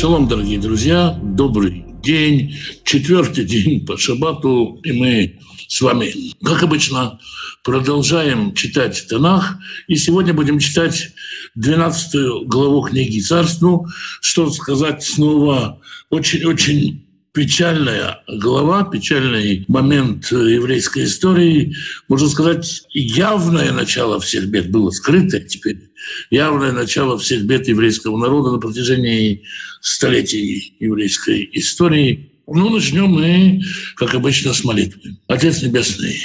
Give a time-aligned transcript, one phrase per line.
[0.00, 5.38] Шалом, дорогие друзья, добрый день, четвертый день по шабату, и мы
[5.68, 7.20] с вами, как обычно,
[7.62, 9.58] продолжаем читать Танах,
[9.88, 11.10] и сегодня будем читать
[11.54, 13.60] 12 главу книги «Царств».
[13.60, 13.84] Ну,
[14.22, 17.04] что сказать снова, очень-очень
[17.34, 21.76] печальная глава, печальный момент еврейской истории.
[22.08, 25.89] Можно сказать, явное начало всех бед было скрыто теперь.
[26.30, 29.44] Явное начало всех бед еврейского народа на протяжении
[29.80, 32.32] столетий еврейской истории.
[32.46, 33.60] Ну, начнем мы,
[33.96, 35.16] как обычно, с молитвы.
[35.28, 36.20] Отец Небесный,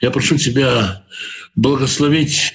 [0.00, 1.04] я прошу Тебя
[1.54, 2.52] благословить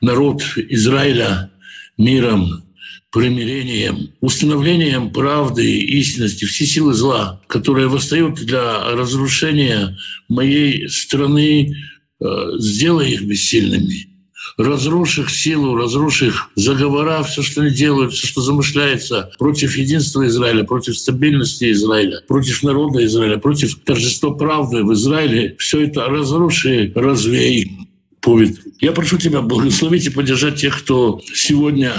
[0.00, 1.50] народ Израиля
[1.98, 2.64] миром,
[3.10, 11.76] примирением, установлением правды и истинности, все силы зла, которые восстают для разрушения моей страны,
[12.20, 12.24] э,
[12.58, 14.11] сделай их бессильными.
[14.58, 20.26] Разрушь их силу, разрушь их заговора, все, что они делают, все, что замышляется против единства
[20.26, 25.56] Израиля, против стабильности Израиля, против народа Израиля, против торжества правды в Израиле.
[25.58, 27.88] Все это разруши, развей
[28.20, 28.70] по ветру.
[28.80, 31.94] Я прошу тебя благословить и поддержать тех, кто сегодня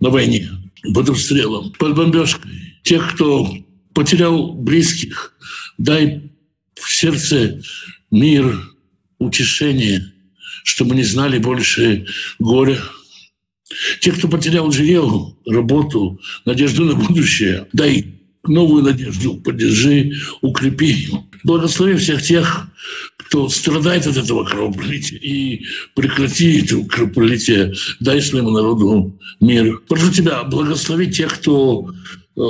[0.00, 0.48] на войне,
[0.94, 2.50] под обстрелом, под бомбежкой.
[2.82, 3.48] Тех, кто
[3.94, 5.34] потерял близких,
[5.76, 6.30] дай
[6.74, 7.60] в сердце
[8.10, 8.60] мир,
[9.18, 10.12] утешение,
[10.66, 12.06] чтобы не знали больше
[12.40, 12.78] горя.
[14.00, 18.14] Те, кто потерял жилье, работу, надежду на будущее, дай
[18.44, 21.08] новую надежду, поддержи, укрепи.
[21.44, 22.68] Благослови всех тех,
[23.16, 29.80] кто страдает от этого кровопролития, и прекрати это кровопролитие, дай своему народу мир.
[29.88, 31.92] Прошу тебя, благослови тех, кто
[32.36, 32.42] э,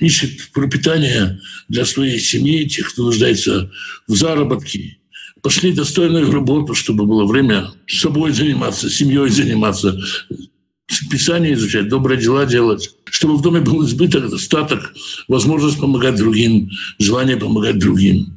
[0.00, 3.70] ищет пропитание для своей семьи, тех, кто нуждается
[4.06, 4.98] в заработке.
[5.42, 9.98] Пошли достойную работу, чтобы было время собой заниматься, семьей заниматься,
[11.10, 14.94] Писание изучать, добрые дела делать, чтобы в доме был избыток, достаток,
[15.28, 18.34] возможность помогать другим, желание помогать другим.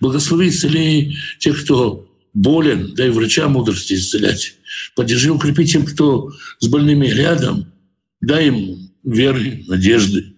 [0.00, 4.54] Благослови исцели тех, кто болен, дай врачам мудрости исцелять.
[4.96, 7.66] Поддержи, укрепи тем, кто с больными рядом,
[8.20, 10.34] дай им веры, надежды,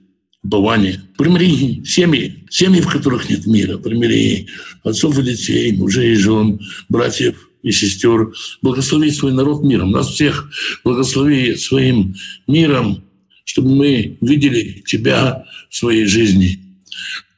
[0.48, 1.02] упования.
[1.16, 3.78] Примири семьи, семьи, в которых нет мира.
[3.78, 4.48] Примири
[4.82, 8.32] отцов и детей, мужей и жен, братьев, и сестер.
[8.62, 9.90] Благослови свой народ миром.
[9.90, 10.50] Нас всех
[10.84, 12.14] благослови своим
[12.46, 13.04] миром,
[13.44, 16.58] чтобы мы видели Тебя в своей жизни.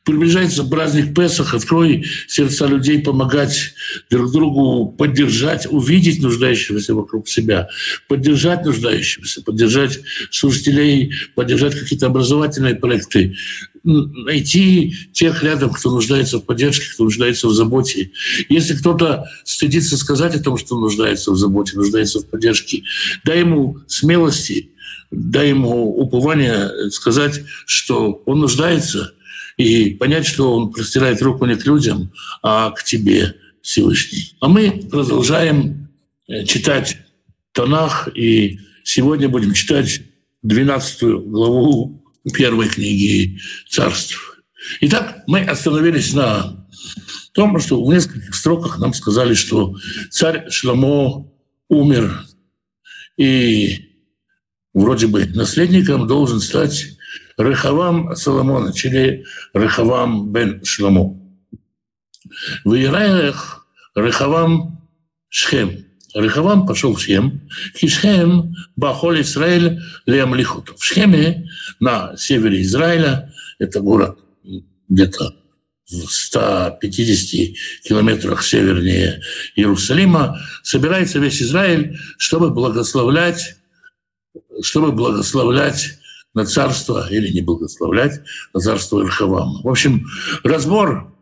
[0.04, 3.74] Приближается праздник Песах, открой сердца людей помогать
[4.08, 7.68] друг другу, поддержать, увидеть нуждающегося вокруг себя,
[8.08, 10.00] поддержать нуждающегося, поддержать
[10.30, 13.36] служителей, поддержать какие-то образовательные проекты,
[13.84, 18.10] найти тех рядом, кто нуждается в поддержке, кто нуждается в заботе.
[18.48, 22.84] Если кто-то стыдится сказать о том, что нуждается в заботе, нуждается в поддержке,
[23.24, 24.70] дай ему смелости,
[25.10, 29.12] дай ему упование сказать, что он нуждается,
[29.56, 32.12] и понять, что он простирает руку не к людям,
[32.42, 34.36] а к тебе, Всевышний.
[34.40, 35.88] А мы продолжаем
[36.28, 36.96] э, читать
[37.52, 40.00] Танах, и сегодня будем читать
[40.42, 42.02] 12 главу
[42.32, 43.38] первой книги
[43.68, 44.42] царств.
[44.80, 46.66] Итак, мы остановились на
[47.32, 49.76] том, что в нескольких строках нам сказали, что
[50.10, 51.30] царь Шламо
[51.68, 52.24] умер,
[53.16, 53.90] и
[54.72, 56.86] вроде бы наследником должен стать
[57.40, 59.24] Рехавам Соломона, или
[59.54, 61.16] Рехавам бен Шламо.
[62.64, 64.88] В Ираях Рехавам
[65.28, 65.84] Шхем–
[66.14, 67.48] Рехавам пошел в Шхем,
[67.78, 70.74] Кишхем Бахоль Израиль Леамлихут.
[70.76, 71.48] В Шхеме
[71.78, 74.18] на севере Израиля, это город
[74.88, 75.36] где-то
[75.86, 79.20] в 150 километрах севернее
[79.56, 83.56] Иерусалима, собирается весь Израиль, чтобы благословлять,
[84.62, 85.99] чтобы благословлять
[86.34, 88.20] на царство, или не благословлять,
[88.54, 89.60] на царство Рехавама.
[89.62, 90.06] В общем,
[90.44, 91.12] разбор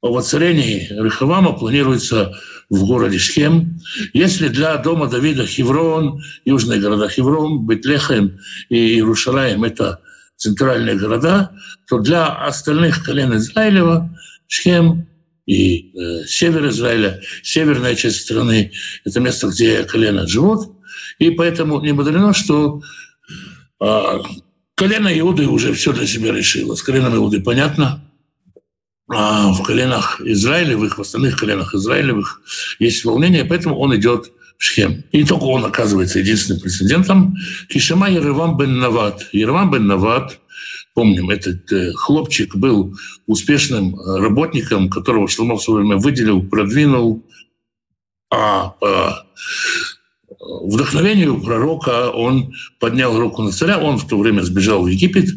[0.00, 2.34] о воцарении Рехавама планируется
[2.68, 3.78] в городе Шхем.
[4.12, 8.38] Если для дома Давида Хеврон, южные города Хеврон, Бетлехем
[8.68, 10.00] и Иерушалаем– это
[10.36, 11.52] центральные города,
[11.88, 14.16] то для остальных колен Израилева
[14.48, 15.06] Шхем
[15.46, 18.72] и э, север Израиля, северная часть страны–
[19.04, 20.72] это место, где колено живут.
[21.18, 22.82] И поэтому не мудрено, что
[23.80, 24.18] э,
[24.74, 26.74] колено Иуды уже все для себя решило.
[26.74, 28.02] С коленом Иуды понятно–
[29.08, 32.40] а в коленах Израилевых, в остальных коленах Израилевых
[32.80, 35.04] есть волнение, поэтому он идет в Шхем.
[35.12, 37.36] И только он оказывается единственным прецедентом.
[37.68, 39.28] Кишема Еревам бен Нават.
[39.32, 40.40] Еревам бен Нават,
[40.94, 42.96] помним, этот э, хлопчик был
[43.26, 47.24] успешным работником, которого Шломов в свое время выделил, продвинул,
[48.28, 49.24] а по
[50.46, 55.28] вдохновению пророка он поднял руку на царя, он в то время сбежал в Египет,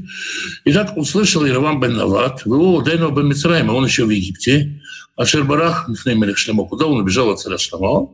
[0.65, 4.81] и так услышал Иравам бен Нават, о, Дайно бен Мицраима, он еще в Египте,
[5.15, 8.13] а Шербарах, Мифнеймелех Шлемо, куда он убежал от царя Шлемо,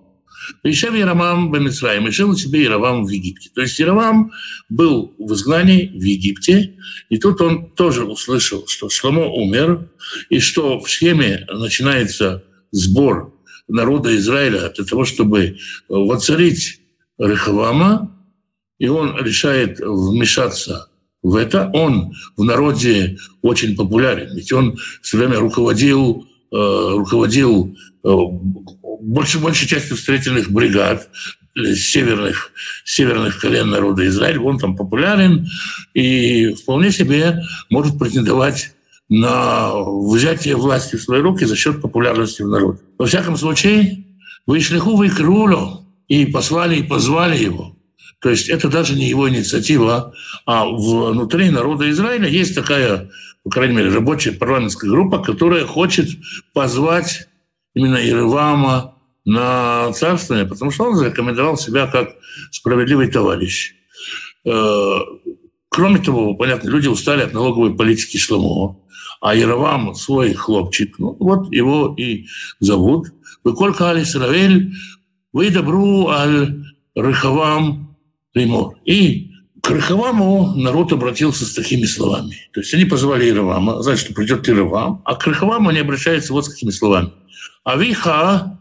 [0.63, 3.49] Ишев Яровам Бамицраем, и жил себе Яровам в Египте.
[3.53, 4.31] То есть Яровам
[4.69, 6.75] был в изгнании в Египте,
[7.09, 9.89] и тут он тоже услышал, что Шломо умер,
[10.29, 13.33] и что в схеме начинается сбор
[13.67, 15.57] народа Израиля для того, чтобы
[15.89, 16.81] воцарить
[17.17, 18.11] Рехавама,
[18.77, 20.89] и он решает вмешаться
[21.21, 21.69] в это.
[21.73, 26.55] Он в народе очень популярен, ведь он все время руководил, э,
[26.97, 28.09] руководил э,
[29.01, 31.09] больше, большей частью строительных бригад
[31.55, 32.51] северных,
[32.83, 34.41] северных колен народа Израиля.
[34.41, 35.47] Он там популярен
[35.93, 38.71] и вполне себе может претендовать
[39.07, 42.79] на взятие власти в свои руки за счет популярности в народе.
[42.97, 44.03] Во всяком случае,
[44.45, 47.75] вышли хувы к рулю и послали, и позвали его.
[48.19, 50.13] То есть это даже не его инициатива,
[50.45, 53.11] а внутри народа Израиля есть такая,
[53.43, 56.09] по крайней мере, рабочая парламентская группа, которая хочет
[56.53, 57.27] позвать
[57.75, 62.15] именно Еревама на царствование, потому что он зарекомендовал себя как
[62.51, 63.73] справедливый товарищ.
[64.45, 64.99] Э,
[65.69, 68.79] кроме того, понятно, люди устали от налоговой политики Шломо,
[69.21, 72.27] а Яровам свой хлопчик, ну вот его и
[72.59, 73.07] зовут.
[73.43, 74.05] Выколька аль
[75.35, 76.63] Исравель, вы добру аль
[76.95, 77.97] Рыхавам
[78.33, 78.77] Лимор.
[78.85, 82.35] И к Рыхаваму народ обратился с такими словами.
[82.53, 86.45] То есть они позвали Яровама, значит, что придет Яровам, а к Рыхаваму они обращаются вот
[86.45, 87.11] с такими словами.
[87.63, 88.59] Авиха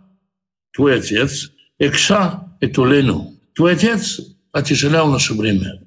[0.72, 4.20] твой отец, Экша Этулену, твой отец
[4.52, 5.82] отяжелял наше время.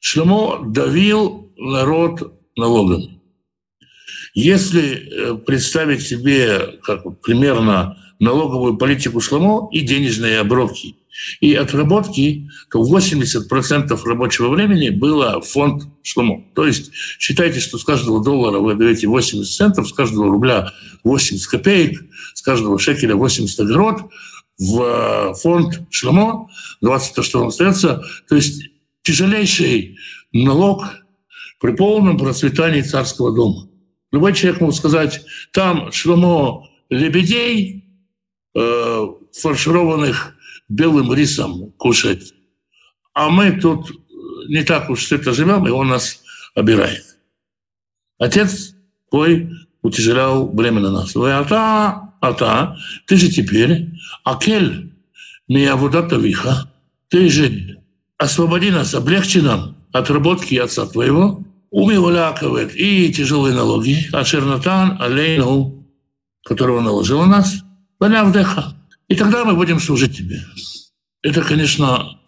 [0.00, 3.20] Шломо давил народ налогами.
[4.34, 10.96] Если э, представить себе как примерно налоговую политику Шломо и денежные оборотки,
[11.40, 16.44] и отработки, то 80% рабочего времени было фонд Шломо.
[16.54, 20.72] То есть считайте, что с каждого доллара вы даете 80 центов, с каждого рубля
[21.04, 22.04] 80 копеек,
[22.34, 24.02] с каждого шекеля 80 огород
[24.58, 26.48] в э, фонд Шломо,
[26.80, 28.02] 20 то, что вам остается.
[28.28, 28.70] То есть
[29.02, 29.98] тяжелейший
[30.32, 30.84] налог
[31.60, 33.68] при полном процветании царского дома.
[34.12, 35.22] Любой человек может сказать,
[35.52, 37.85] там Шломо лебедей,
[38.56, 40.34] э, фаршированных
[40.68, 42.32] белым рисом кушать,
[43.12, 43.90] а мы тут
[44.48, 46.22] не так уж это живем, и он нас
[46.54, 47.04] обирает.
[48.18, 48.74] Отец
[49.10, 49.50] твой
[49.82, 51.14] утяжелял бремя на нас.
[51.14, 52.76] Вы ата, ата,
[53.06, 53.88] ты же теперь,
[54.24, 54.92] акель,
[55.48, 56.70] миявудата виха,
[57.08, 57.78] ты же
[58.16, 65.86] освободи нас, облегчи нам отработки отца твоего, умиваляковает и тяжелые налоги, а чернотан алейну,
[66.44, 67.62] которого наложил на нас.
[69.08, 70.44] И тогда мы будем служить тебе.
[71.22, 72.18] Это, конечно,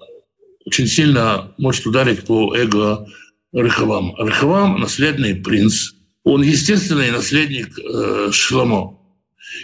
[0.65, 3.07] очень сильно может ударить по эго
[3.53, 4.15] Рехавам.
[4.19, 5.93] Рехавам– наследный принц.
[6.25, 8.99] Он естественный наследник э, Шломо.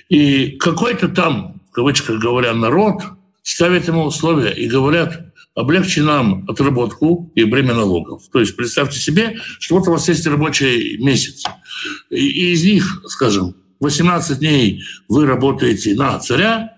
[0.09, 3.03] И какой-то там, в кавычках говоря, народ
[3.43, 8.23] ставит ему условия и говорят, облегчи нам отработку и бремя налогов.
[8.33, 11.45] То есть представьте себе, что вот у вас есть рабочий месяц.
[12.11, 13.55] И из них, скажем,
[13.85, 16.77] 18 дней вы работаете на царя,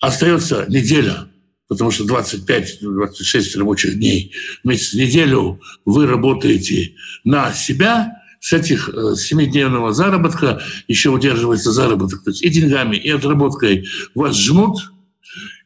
[0.00, 1.26] остается неделя
[1.68, 4.32] потому что 25-26 рабочих дней
[4.64, 12.24] месяц, неделю вы работаете на себя, с этих э, семидневного заработка еще удерживается заработок.
[12.24, 14.80] То есть и деньгами, и отработкой вас жмут,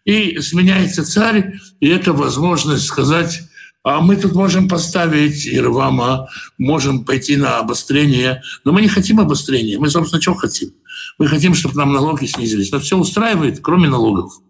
[0.04, 3.40] и сменяется царь, и это возможность сказать,
[3.84, 9.78] а мы тут можем поставить Ирвама, можем пойти на обострение, но мы не хотим обострения,
[9.78, 10.70] мы, собственно, что хотим?
[11.18, 12.72] Мы хотим, чтобы нам налоги снизились.
[12.72, 14.40] Нас все устраивает, кроме налогов.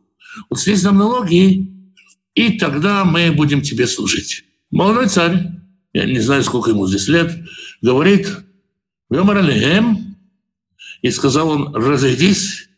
[0.49, 1.69] Вот снизь нам налоги,
[2.35, 4.45] и тогда мы будем тебе служить.
[4.71, 5.49] Молодой царь,
[5.93, 7.37] я не знаю, сколько ему здесь лет,
[7.83, 8.29] говорит,
[9.11, 10.17] «Вемаралием»,
[11.03, 12.69] и сказал он, «Разойдись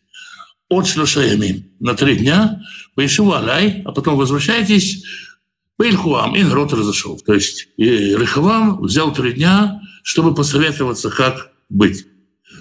[0.68, 2.62] от шлашаями на три дня,
[2.94, 5.04] поищу алай, а потом возвращайтесь,
[5.78, 7.18] Бейльхуам, и народ разошел.
[7.18, 7.84] То есть и
[8.16, 12.06] Рехавам взял три дня, чтобы посоветоваться, как быть.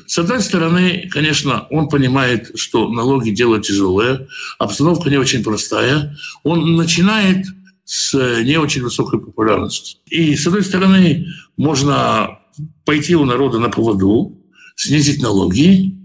[0.07, 4.27] С одной стороны, конечно, он понимает, что налоги– дело тяжелое,
[4.59, 6.15] обстановка не очень простая.
[6.43, 7.45] Он начинает
[7.85, 9.97] с не очень высокой популярности.
[10.07, 12.39] И, с одной стороны, можно
[12.83, 14.41] пойти у народа на поводу,
[14.75, 15.95] снизить налоги.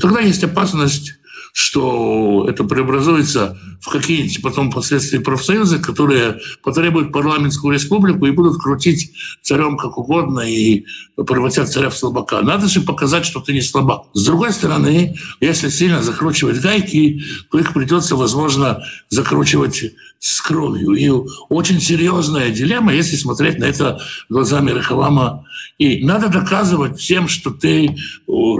[0.00, 1.14] Тогда есть опасность,
[1.52, 9.12] что это преобразуется в какие-нибудь потом последствия профсоюзы, которые потребуют парламентскую республику и будут крутить
[9.42, 10.84] царем как угодно и
[11.16, 12.42] превратят царя в слабака.
[12.42, 14.04] Надо же показать, что ты не слабак.
[14.12, 20.92] С другой стороны, если сильно закручивать гайки, то их придется, возможно, закручивать с кровью.
[20.92, 21.10] И
[21.48, 25.46] очень серьезная дилемма, если смотреть на это глазами Рахавама.
[25.78, 27.96] И надо доказывать всем, что ты,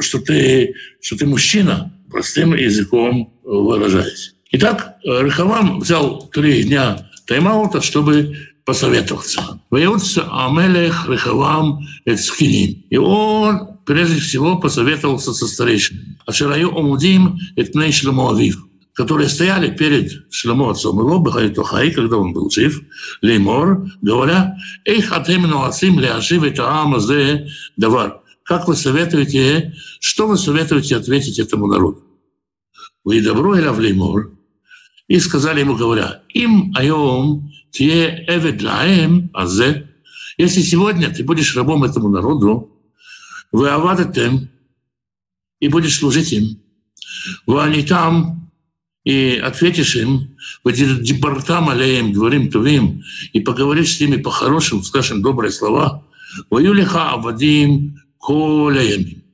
[0.00, 4.35] что ты, что ты мужчина, простым языком выражаясь.
[4.52, 9.61] Итак, Рахавам взял три дня тайм-аута, чтобы посоветоваться.
[9.71, 12.85] Воеводца Амелех Рехавам Эцхинин.
[12.90, 16.19] И он прежде всего посоветовался со старейшинами.
[16.26, 18.59] Ашараю Омудим Этней Шлемоавив
[19.00, 22.83] которые стояли перед Шлемо отцом его, Бахайтухай, когда он был жив,
[23.23, 27.49] Леймор, говоря, «Эйх атемину ацим ляшив это амазе
[27.79, 28.21] давар».
[28.50, 32.02] Как вы советуете, что вы советуете ответить этому народу?
[33.04, 34.33] Вы добро или Леймор?
[35.07, 39.88] И сказали ему, говоря, «Им айом те эвед лаэм азе».
[40.37, 42.76] Если сегодня ты будешь рабом этому народу,
[43.52, 44.49] вы авадатем
[45.61, 46.61] и будешь служить им.
[47.47, 48.50] Вы они там
[49.04, 55.52] и ответишь им, департам алеем, говорим тувим, и поговоришь с ними по-хорошему, скажешь им добрые
[55.52, 56.04] слова,
[56.50, 59.25] воюлиха авадим коляями.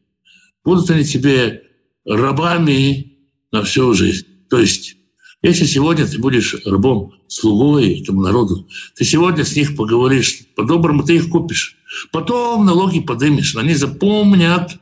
[0.65, 1.63] Будут они тебе
[2.05, 3.19] рабами
[3.53, 4.27] на всю жизнь.
[4.49, 4.97] То есть,
[5.43, 11.17] если сегодня ты будешь рабом, слугой этому народу, ты сегодня с них поговоришь, по-доброму ты
[11.17, 11.77] их купишь.
[12.13, 14.79] Потом налоги подымешь, они запомнят,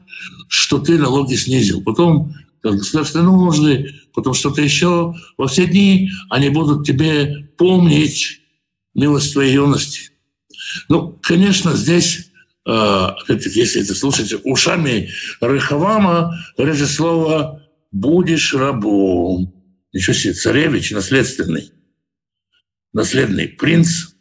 [0.49, 1.83] что ты налоги снизил.
[1.83, 5.15] Потом государственные нужды, потом что-то еще.
[5.37, 8.41] Во все дни они будут тебе помнить
[8.95, 10.11] милость твоей юности.
[10.89, 12.31] Ну, конечно, здесь,
[12.67, 19.53] э, если это слушать ушами Рыхавама, говорит слово «будешь рабом».
[19.93, 21.71] Ничего себе, царевич наследственный,
[22.93, 24.15] наследный принц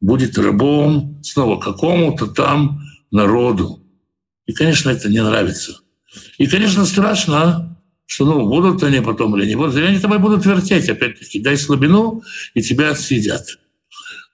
[0.00, 3.82] будет рабом снова какому-то там народу.
[4.46, 5.78] И, конечно, это не нравится.
[6.38, 9.76] И, конечно, страшно, что ну, будут они потом или не будут.
[9.76, 12.22] Или они тобой будут вертеть, опять-таки, дай слабину,
[12.54, 13.46] и тебя съедят.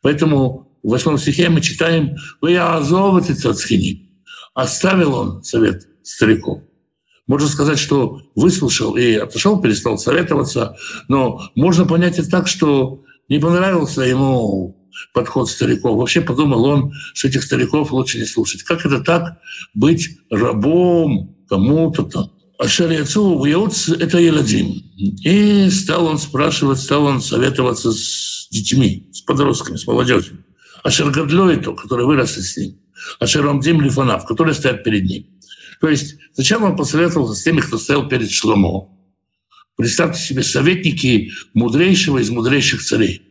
[0.03, 4.11] Поэтому в восьмом стихе мы читаем «Вы азовы цацхини».
[4.55, 6.63] Оставил он совет стариков.
[7.27, 10.77] Можно сказать, что выслушал и отошел, перестал советоваться,
[11.09, 14.79] но можно понять и так, что не понравился ему
[15.13, 15.99] подход стариков.
[15.99, 18.63] Вообще подумал он, что этих стариков лучше не слушать.
[18.63, 19.39] Как это так
[19.75, 22.33] быть рабом кому-то там.
[22.59, 24.83] А шариацу Яуц— это Еладим.
[25.23, 30.39] И стал он спрашивать, стал он советоваться с детьми, с подростками, с молодежью.
[30.83, 32.79] А Шергадлёйту, который вырос с ним.
[33.19, 35.27] А Шерамдим Лифанав, который стоят перед ним.
[35.81, 38.91] То есть зачем он посоветовался с теми, кто стоял перед Шломо?
[39.77, 43.23] Представьте себе советники мудрейшего из мудрейших царей.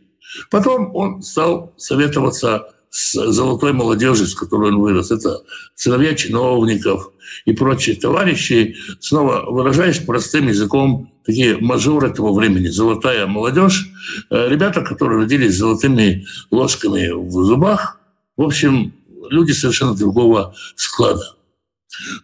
[0.50, 5.10] Потом он стал советоваться с золотой молодежью, с которой он вырос.
[5.10, 5.42] Это
[5.74, 7.10] сыновья чиновников
[7.44, 8.76] и прочие товарищи.
[9.00, 13.90] Снова выражаясь простым языком, такие мажоры этого времени, золотая молодежь,
[14.30, 18.00] э, ребята, которые родились с золотыми ложками в зубах.
[18.38, 18.94] В общем,
[19.28, 21.34] люди совершенно другого склада.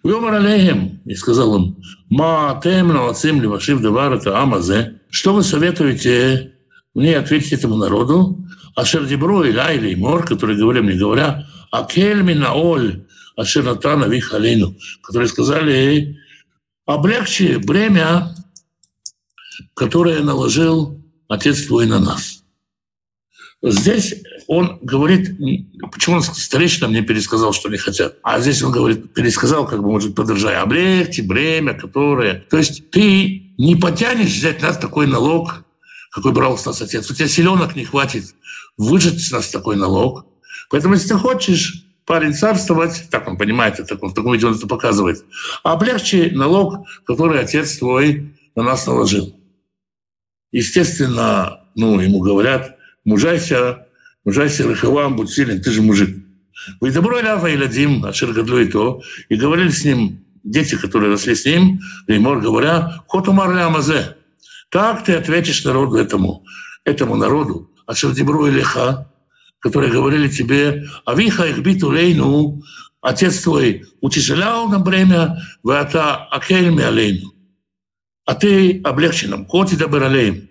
[0.03, 1.77] Вьомар алейхем, и сказал им,
[2.09, 6.53] ма темно ацим левашив даварата амазе, что вы советуете
[6.95, 8.39] мне ответить этому народу,
[8.75, 13.05] Ашер Дебро и Лайли и Мор, которые говорили мне, говоря, Акель Наоль,
[13.37, 16.19] Ашер Натана Вихалину, которые сказали,
[16.87, 18.35] облегчи бремя,
[19.75, 22.45] которое наложил Отец твой на нас.
[23.63, 24.15] Здесь
[24.47, 25.39] он говорит,
[25.91, 28.19] почему он старейшина мне пересказал, что они хотят.
[28.23, 32.45] А здесь он говорит, пересказал, как бы, может, подражая, облегчи бремя, которое...
[32.51, 35.65] То есть ты не потянешь взять нас такой налог,
[36.11, 37.11] какой брал с нас отец.
[37.11, 38.35] У тебя селенок не хватит
[38.77, 40.27] выжить с нас такой налог.
[40.69, 44.67] Поэтому, если ты хочешь, парень, царствовать, так он понимает это, в таком виде он это
[44.67, 45.25] показывает,
[45.63, 49.35] а облегчи налог, который отец твой на нас наложил.
[50.55, 53.89] Естественно, ну, ему говорят, мужайся,
[54.25, 56.17] мужайся, рахавам, будь силен, ты же мужик.
[56.81, 61.11] Вы добро лява и ладим, ашир гадлю и то, и говорили с ним дети, которые
[61.11, 64.17] росли с ним, Леймор, говоря, хот умар мазе,
[64.69, 66.45] так ты ответишь народу этому,
[66.85, 69.11] этому народу, Ашердибру и Леха,
[69.59, 72.63] которые говорили тебе, Авиха их биту лейну,
[73.01, 75.37] отец твой утяжелял нам бремя,
[75.69, 77.35] ата акельми алейну.
[78.25, 80.49] А ты облегчи нам, коти дабаралейм.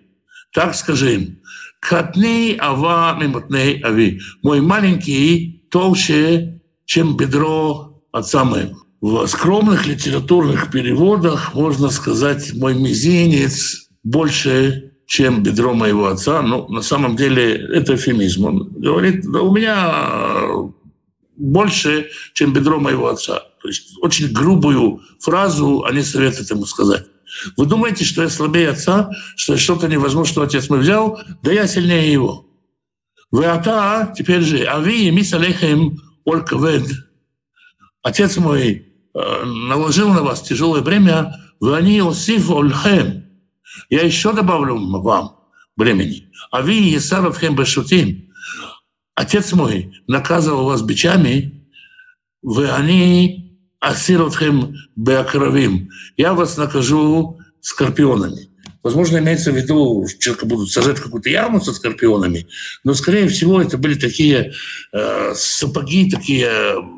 [0.52, 1.38] Так скажи им,
[1.80, 4.20] катни ава мимутней ави.
[4.42, 8.84] Мой маленький толще, чем бедро отца моего.
[9.04, 16.40] в скромных литературных переводах можно сказать «мой мизинец больше, чем бедро моего отца».
[16.40, 18.46] Ну, на самом деле это эфемизм.
[18.46, 20.72] Он говорит, да у меня
[21.36, 23.42] больше, чем бедро моего отца.
[23.60, 27.04] То есть очень грубую фразу они советуют ему сказать.
[27.56, 31.20] Вы думаете, что я слабее отца, что что-то невозможно, что отец мой взял?
[31.42, 32.46] Да я сильнее его.
[33.30, 36.86] Вы ата, теперь же, а вы, мисс Алейхем, Олькавед,
[38.02, 43.24] отец мой э, наложил на вас тяжелое бремя, вы они осиф ольхем.
[43.90, 45.36] Я еще добавлю вам
[45.76, 46.30] бремени.
[46.50, 48.32] А вы, Есаровхем Бешутим,
[49.14, 51.68] отец мой наказывал вас бичами,
[52.42, 53.43] вы они
[53.88, 55.90] асиротхем беакровим.
[56.16, 58.48] Я вас накажу скорпионами.
[58.82, 62.46] Возможно, имеется в виду, человека будут сажать какую-то яму со скорпионами,
[62.84, 64.52] но, скорее всего, это были такие
[64.92, 66.46] э, сапоги, такие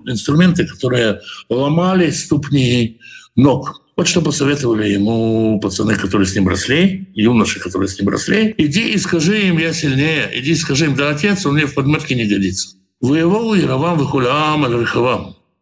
[0.05, 2.99] инструменты, которые ломали ступни
[3.37, 3.83] ног.
[3.97, 8.53] Вот что посоветовали ему пацаны, которые с ним росли, юноши, которые с ним росли.
[8.59, 10.29] Иди и скажи им, я сильнее.
[10.35, 12.71] Иди и скажи им, да, отец, он мне в подметке не годится.
[13.01, 14.67] Воевал Яровам выхулям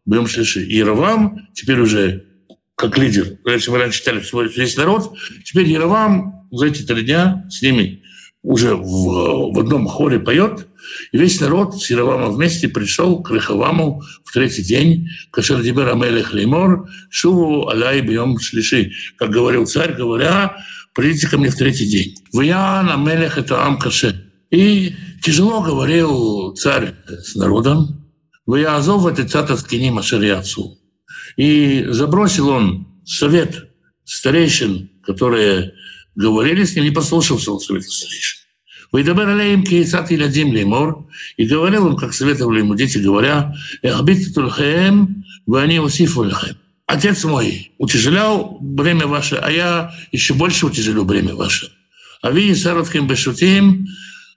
[0.07, 0.61] Бьем шлиши.
[0.61, 2.25] Яровам теперь уже
[2.77, 3.39] как лидер.
[3.45, 4.23] Раньше мы раньше читали
[4.57, 5.17] весь народ.
[5.45, 8.03] Теперь Яровам за эти три дня с ними
[8.45, 10.69] уже в, в одном хоре поет,
[11.13, 16.35] и весь народ с Яровамом вместе пришел к Рехаваму в третий день, Кашер Дибер Амелех
[16.35, 18.93] Леймор, Шуву Аляй Бьем Шлиши.
[19.17, 20.59] Как говорил царь, говоря,
[20.95, 22.17] придите ко мне в третий день.
[22.33, 24.31] Ваян Амелех это Амкаше.
[24.51, 28.04] И тяжело говорил царь с народом.
[28.47, 30.79] Ваязов это цатаскини Машариацу.
[31.37, 33.71] И забросил он совет
[34.05, 35.75] старейшин, которые
[36.15, 38.41] говорили с ним, не послушался он совета старейшин.
[38.93, 45.25] Вайдабер алейм кейцат иладим леймор, и говорил им, как советовали ему дети, говоря, «Эхбит тульхем,
[45.47, 46.31] вы они усифу
[46.87, 51.73] Отец мой утяжелял бремя ваше, а я еще больше утяжелю бремя ваше.
[52.23, 53.87] А вы, саровким бешутим,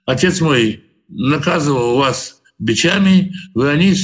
[0.06, 3.94] отец мой наказывал вас бичами, вы они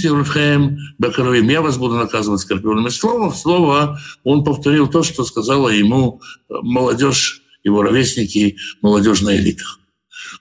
[0.99, 2.89] бакаровим, я вас буду наказывать скорпионами.
[2.89, 9.65] Слово в слово он повторил то, что сказала ему молодежь, его ровесники, молодежная элита.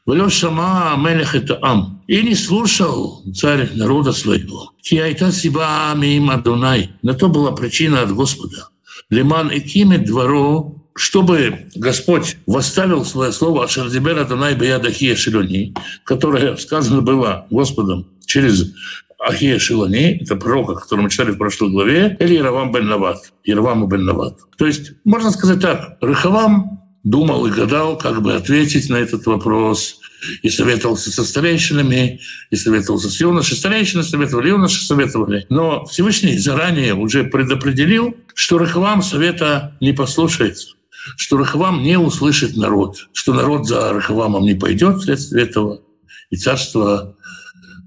[0.05, 2.03] Велё шама мелех это ам.
[2.07, 4.73] И не слушал царь народа своего.
[4.81, 6.91] Киайта сиба мим Адонай.
[7.01, 8.69] На то была причина от Господа.
[9.09, 17.01] Лиман и кимет двору, чтобы Господь восставил свое слово Ашардибер Адонай Баядахия Шилони, которое сказано
[17.01, 18.73] было Господом через
[19.19, 23.31] Ахия Шилони, это пророк, о котором мы читали в прошлой главе, или Яровам бен Нават,
[23.43, 24.39] Яровам бен Нават.
[24.57, 29.99] То есть, можно сказать так, Рахавам думал и гадал, как бы ответить на этот вопрос,
[30.41, 33.57] и советовался со старейшинами, и советовался с юношей.
[33.57, 35.45] Старейшины советовали, юноши советовали.
[35.49, 40.75] Но Всевышний заранее уже предопределил, что Рахавам совета не послушается
[41.17, 45.81] что Рахавам не услышит народ, что народ за Рахавамом не пойдет вследствие этого,
[46.29, 47.15] и царство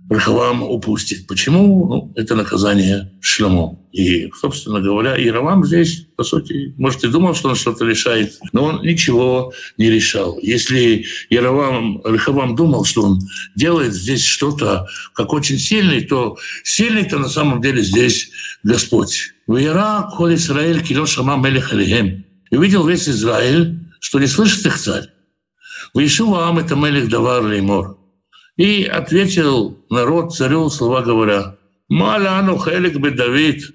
[0.09, 1.27] Рахавам упустит.
[1.27, 1.89] Почему?
[1.89, 3.81] Ну, это наказание Шлемо.
[3.93, 8.65] И, собственно говоря, Иеравам здесь, по сути, может, и думал, что он что-то решает, но
[8.65, 10.39] он ничего не решал.
[10.41, 13.21] Если Иеравам, Рахавам думал, что он
[13.57, 18.31] делает здесь что-то как очень сильный, то сильный-то на самом деле здесь
[18.63, 19.33] Господь.
[19.49, 22.25] «Вера, коль Израиль, кило шама мелех алихем».
[22.57, 25.09] Увидел весь Израиль, что не слышит их царь.
[25.95, 27.99] «Вишува это мелех давар леймор».
[28.57, 31.57] И ответил народ царю слова говоря,
[31.89, 33.75] «Маляну хелик бы Давид».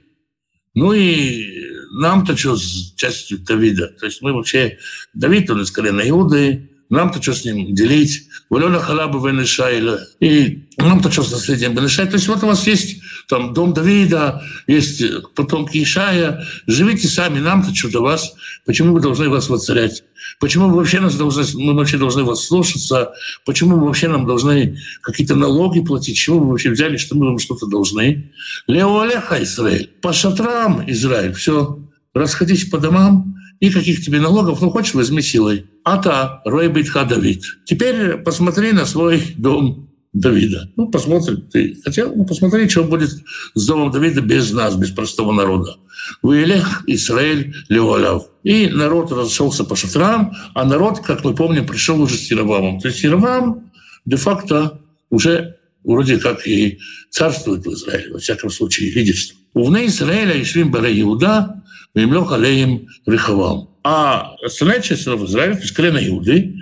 [0.73, 1.45] Ну и
[1.91, 3.87] нам-то что с частью Давида?
[3.99, 4.77] То есть мы вообще,
[5.13, 8.27] Давид, он из колена Иуды, нам-то что с ним делить?
[8.49, 10.01] Валена халаба Бенешайла.
[10.19, 12.07] И нам-то что с наследием Бенешай?
[12.07, 13.00] То есть вот у вас есть
[13.31, 15.01] там дом Давида, есть
[15.35, 16.45] потомки Ишая.
[16.67, 18.33] Живите сами, нам-то что до вас?
[18.65, 20.03] Почему мы должны вас воцарять?
[20.41, 23.13] Почему мы вообще, нас должны, мы вообще должны вас слушаться?
[23.45, 26.17] Почему мы вообще нам должны какие-то налоги платить?
[26.17, 28.33] Чего мы вообще взяли, что мы вам что-то должны?
[28.67, 29.89] Лео Алеха Израиль.
[30.01, 31.31] По шатрам Израиль.
[31.31, 31.79] Все.
[32.13, 33.37] Расходись по домам.
[33.61, 34.59] Никаких тебе налогов.
[34.59, 35.67] Ну, хочешь, возьми силой.
[35.85, 37.45] Ата Ройбитха Давид.
[37.63, 40.69] Теперь посмотри на свой дом Давида.
[40.75, 43.11] Ну, посмотри, ты хотел, ну, посмотри, что будет
[43.53, 45.77] с домом Давида без нас, без простого народа.
[46.21, 48.27] Вылех Израиль Леоляв.
[48.43, 52.81] И народ разошелся по шатрам, а народ, как мы помним, пришел уже с Яровамом.
[52.81, 53.71] То есть Яровам
[54.05, 59.37] де-факто уже вроде как и царствует в Израиле, во всяком случае, лидерство.
[59.53, 63.69] Увне Израиля Ишвим Баре Иуда, Вимлех Алеем Рехавам.
[63.83, 66.55] А остальная часть в Израиле, то есть колено Иуды,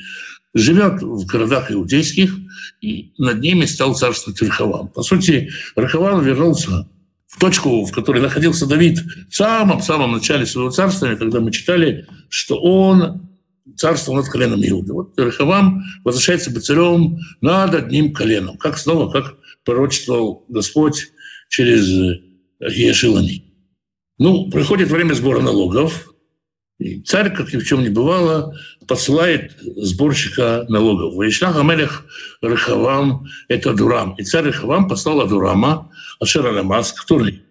[0.53, 2.35] живет в городах иудейских,
[2.81, 4.88] и над ними стал царствовать Рахавам.
[4.89, 6.88] По сути, Рахавам вернулся
[7.27, 12.59] в точку, в которой находился Давид в самом-самом начале своего царствования, когда мы читали, что
[12.59, 13.29] он
[13.77, 14.93] царствовал над коленом Иуды.
[14.93, 18.57] Вот Рахавам возвращается быть царем над одним коленом.
[18.57, 21.07] Как снова, как пророчествовал Господь
[21.49, 21.88] через
[22.59, 23.45] Ешилани.
[24.17, 26.08] Ну, приходит время сбора налогов,
[26.79, 28.55] и царь, как ни в чем не бывало,
[28.87, 31.13] посылает сборщика налогов.
[31.13, 32.05] Ваишлах Амелех
[32.41, 34.15] Рахавам– это Дурам.
[34.15, 37.43] И царь Рахавам послал Адурама, Ашера Намас, который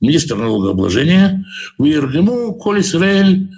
[0.00, 1.46] министр налогообложения,
[1.78, 3.48] в Иргему Коль Исраэль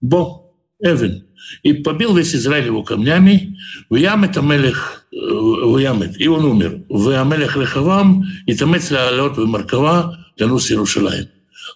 [0.00, 0.50] Бо
[0.80, 1.26] Эвен.
[1.62, 3.58] И побил весь Израиль его камнями,
[3.90, 6.84] в Ямет Амелех э, в Ямет, и он умер.
[6.88, 11.28] В Амелех Рахавам и Тамец Лаалот в Маркава Янус Иерушалаем.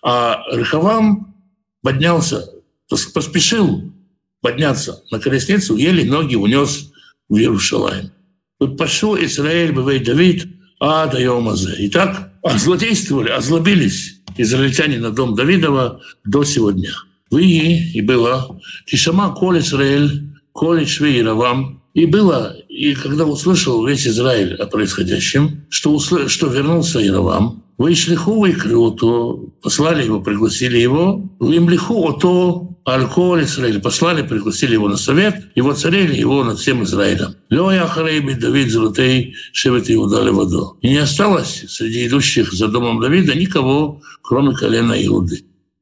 [0.02, 1.34] А Рахавам
[1.82, 2.44] поднялся
[2.88, 3.92] поспешил
[4.40, 6.90] подняться на колесницу, еле ноги унес
[7.28, 8.12] в Иерушалаем.
[8.60, 10.46] Вот пошел Израиль, бывает Давид,
[10.80, 11.76] а да Йомазе.
[11.78, 16.92] И так озлодействовали, озлобились израильтяне на дом Давидова до сегодня.
[17.30, 21.82] Вы и было, Кишама Коль Израиль, Коль Шви Равам.
[21.94, 26.28] И было, и когда услышал весь Израиль о происходящем, что, усл...
[26.28, 31.22] что вернулся Иравам, Вышли выкрыл, то послали его, пригласили его.
[31.38, 37.34] В Имлиху, то Израиль послали, пригласили его на совет, его царили его над всем Израилем.
[37.50, 40.76] Лея Харейби Давид Золотей Шевет Иуда Левадо.
[40.80, 45.38] И не осталось среди идущих за домом Давида никого, кроме колена Иуды.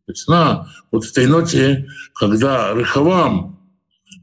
[0.07, 3.59] То есть на вот этой ноте, когда Рыхавам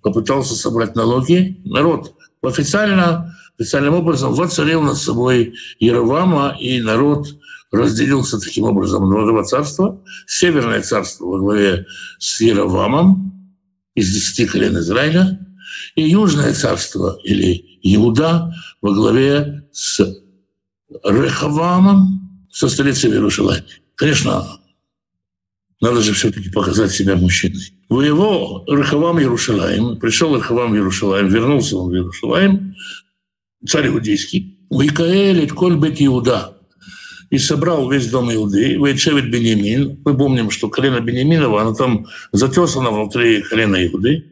[0.01, 7.27] попытался собрать налоги, народ официально, официальным образом воцарил над собой Яровама, и народ
[7.73, 10.01] разделился таким образом на два царства.
[10.27, 11.87] Северное царство во главе
[12.19, 13.33] с Яровамом
[13.95, 15.39] из десяти колен Израиля,
[15.95, 19.99] и Южное царство или Иуда во главе с
[21.03, 23.65] Рехавамом, со столицей Иерушалайме.
[23.95, 24.45] Конечно,
[25.81, 27.73] надо же все-таки показать себя мужчиной.
[27.89, 32.75] В его Рехавам Иерушалаем, пришел Рехавам Иерушалаем, вернулся он в Иерушалаем,
[33.67, 36.52] царь иудейский, Уикаэль, Коль Бет Иуда,
[37.33, 39.99] и собрал весь дом Иуды, Вейчевит Бенемин.
[40.05, 44.25] Мы помним, что колено Бенеминова, оно там затесано внутри колена Иуды.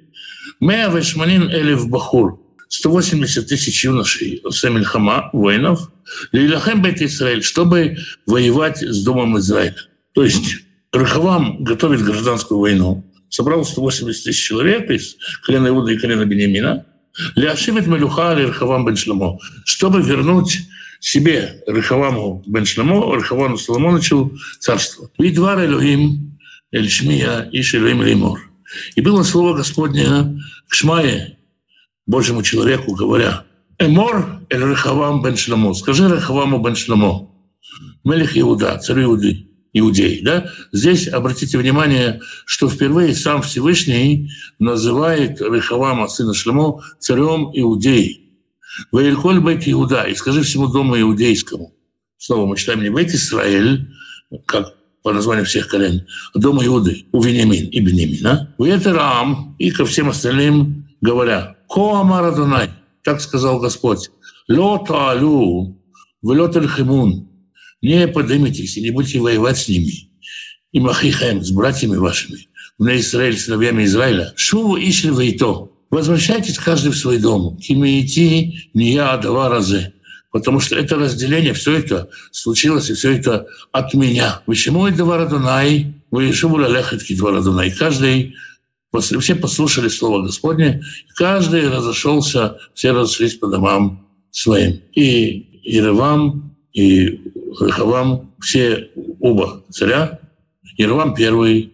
[0.59, 2.39] Мея Вешманин Элев Бахур.
[2.69, 5.89] 180 тысяч юношей Семельхама, воинов,
[6.31, 9.77] Лилахем Бет Израиль, чтобы воевать с Домом Израиля.
[10.13, 10.57] То есть
[10.93, 13.03] Рахавам готовит гражданскую войну.
[13.29, 16.85] Собрал 180 тысяч человек из колена Иуда и колена Бенемина.
[17.35, 20.59] Ляшивит Мелюха Рахавам Бен Шламо, чтобы вернуть
[21.01, 25.09] себе Рехаваму бен Шламо, Рехаваму Соломоновичу царство.
[25.17, 26.39] «Видвар Элохим
[26.71, 28.39] Эль Шмия Иш Элохим Леймор».
[28.95, 31.37] И было слово Господне к Шмае,
[32.05, 33.43] Божьему человеку, говоря,
[33.77, 35.73] «Эмор Эль Рехавам бен Шламо».
[35.73, 37.29] Скажи Рехаваму бен Шламо,
[38.05, 40.21] Мелих Иуда, царь Иуды, иудей.
[40.21, 40.49] Да?
[40.71, 48.20] Здесь обратите внимание, что впервые сам Всевышний называет Рехавама, сына Шлемо, царем иудеи.
[48.91, 51.73] Ваильколь бейт Иуда, и скажи всему дому иудейскому.
[52.17, 53.87] Снова мы читаем не бейт Израиль,
[54.45, 59.71] как по названию всех колен, а дом Иуды, у Вениамин и Бенемина, у Рам и
[59.71, 62.69] ко всем остальным говоря, Коамар Адонай,
[63.03, 64.11] так сказал Господь,
[64.47, 65.77] Ло Таалю,
[66.21, 67.29] Велот Химун,
[67.81, 70.11] не поднимитесь и не будете воевать с ними,
[70.71, 76.97] и Махихаем, с братьями вашими, в Израиль, сыновьями Израиля, Шуву Ишли Вейто, Возвращайтесь каждый в
[76.97, 77.57] свой дом.
[77.57, 79.93] Кимеити не я, а два раза.
[80.31, 84.41] Потому что это разделение, все это случилось, и все это от меня.
[84.45, 87.71] Почему и два Дунай, вы были лехать два Дунай.
[87.71, 88.35] Каждый,
[88.97, 90.81] все послушали Слово Господне,
[91.15, 94.79] каждый разошелся, все разошлись по домам своим.
[94.93, 97.19] И Иеравам, и
[97.59, 100.21] Рахавам, все оба царя,
[100.77, 101.70] Иеравам первый,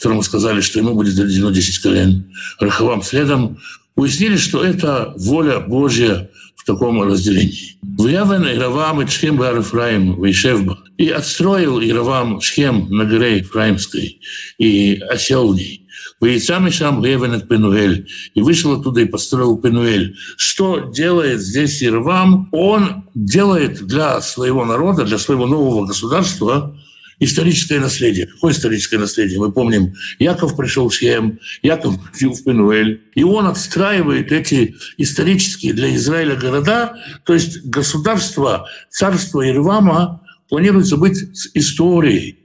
[0.00, 2.24] которому сказали, что ему будет заведено 10 колен,
[2.58, 3.58] Рахавам следом,
[3.96, 7.76] уяснили, что это воля Божья в таком разделении.
[7.82, 10.78] Вявен Иравам и Шхем бар Ефраим Вейшевба.
[10.96, 14.20] И отстроил Иравам Шхем на горе Ефраимской
[14.56, 15.86] и осел в ней.
[16.18, 18.08] Вейцам и Шам Ревен Пенуэль.
[18.34, 20.16] И вышел оттуда и построил Пенуэль.
[20.38, 22.48] Что делает здесь Иравам?
[22.52, 26.74] Он делает для своего народа, для своего нового государства
[27.20, 28.26] историческое наследие.
[28.26, 29.38] Какое историческое наследие?
[29.38, 35.74] Мы помним, Яков пришел в Шхем, Яков жил в Пенуэль, и он отстраивает эти исторические
[35.74, 42.38] для Израиля города, то есть государство, царство Ирвама планируется быть с историей,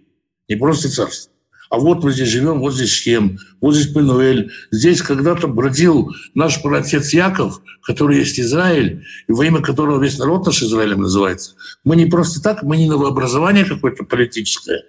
[0.47, 1.31] не просто царство,
[1.75, 4.49] а вот мы здесь живем, вот здесь Шхем, вот здесь Пенуэль.
[4.71, 10.45] Здесь когда-то бродил наш праотец Яков, который есть Израиль, и во имя которого весь народ
[10.45, 11.55] наш Израилем называется.
[11.83, 14.83] Мы не просто так, мы не новообразование какое-то политическое.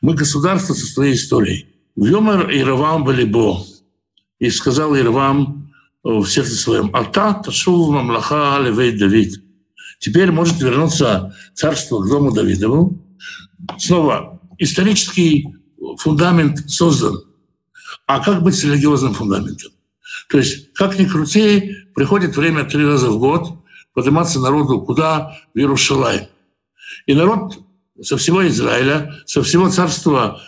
[0.00, 1.66] Мы государство со своей историей.
[1.94, 3.62] В Йомар Иравам Балибо.
[4.38, 5.70] И сказал Ирвам
[6.02, 9.42] в сердце своем, «Ата ташув мамлаха левей Давид».
[9.98, 12.98] Теперь может вернуться царство к дому Давидову.
[13.76, 15.59] Снова исторический
[15.98, 17.22] фундамент создан.
[18.06, 19.72] А как быть с религиозным фундаментом?
[20.28, 23.58] То есть, как ни крути, приходит время три раза в год
[23.94, 25.36] подниматься народу куда?
[25.54, 26.26] В Иерушалайм.
[27.06, 27.58] И народ
[28.00, 30.40] со всего Израиля, со всего царства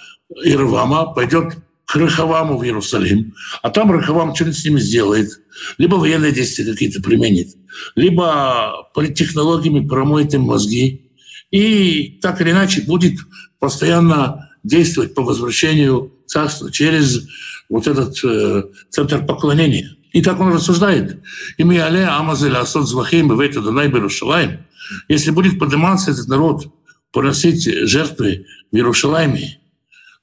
[0.44, 5.28] Ирвама пойдет к Рахаваму в Иерусалим, а там Рахавам что-нибудь с ними сделает,
[5.76, 7.48] либо военные действия какие-то применит,
[7.96, 11.10] либо политтехнологиями промоет им мозги,
[11.50, 13.18] и так или иначе будет
[13.58, 17.26] постоянно действовать по возвращению царства через
[17.68, 19.96] вот этот э, центр поклонения.
[20.12, 21.22] И так он рассуждает.
[21.56, 24.66] «Ими але амазель асот звахим и дунай берушалаем».
[25.08, 26.66] Если будет подниматься этот народ,
[27.12, 29.58] поносить жертвы в Иерушалайме,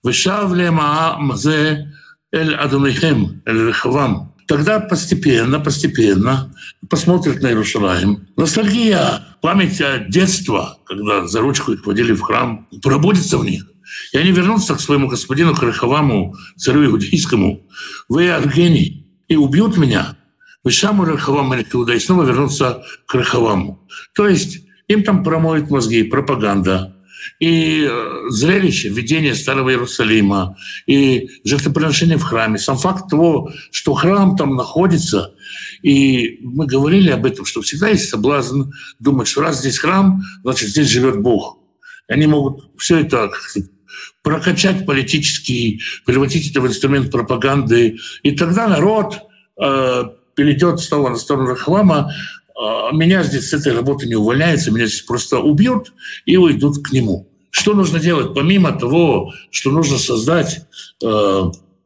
[0.04, 1.94] «Вышав лема мазе
[2.32, 4.36] эль адунайхем, эль рехавам».
[4.48, 6.52] Тогда постепенно, постепенно
[6.90, 8.28] посмотрят на Иерусалим.
[8.36, 13.68] Ностальгия, память о детстве, когда за ручку их водили в храм, пробудется в них.
[14.12, 17.68] И они вернутся к своему господину Харахаваму, царю иудейскому,
[18.08, 20.18] в Аргений, и убьют меня.
[20.64, 23.88] Вы Шаму Рахавам Иуда, и снова вернутся к Рахаваму.
[24.14, 26.96] То есть им там промоют мозги, пропаганда,
[27.40, 32.58] и э, зрелище, видение Старого Иерусалима, и жертвоприношение в храме.
[32.58, 35.34] Сам факт того, что храм там находится,
[35.82, 40.70] и мы говорили об этом, что всегда есть соблазн думать, что раз здесь храм, значит,
[40.70, 41.60] здесь живет Бог.
[42.08, 43.32] Они могут все это
[44.22, 47.98] прокачать политический, превратить это в инструмент пропаганды.
[48.24, 49.20] И тогда народ
[49.62, 50.04] э,
[50.36, 52.62] перейдет снова на сторону Рахлама, э,
[52.96, 55.94] меня здесь с этой работы не увольняется, меня здесь просто убьют
[56.26, 57.28] и уйдут к нему.
[57.50, 58.34] Что нужно делать?
[58.34, 60.62] Помимо того, что нужно создать,
[61.04, 61.44] э,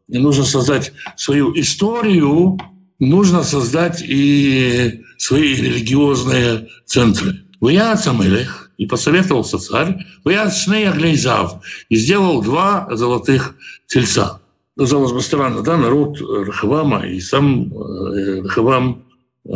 [0.08, 2.60] нужно создать свою историю,
[3.00, 7.44] нужно создать и свои религиозные центры.
[7.62, 13.56] Вы Самелех, и посоветовался царь, «Вяшней Аглейзав» и сделал два золотых
[13.88, 14.40] тельца.
[14.78, 19.04] Казалось бы, странно, да, народ Рахавама и сам э, Рахавам,
[19.46, 19.52] э,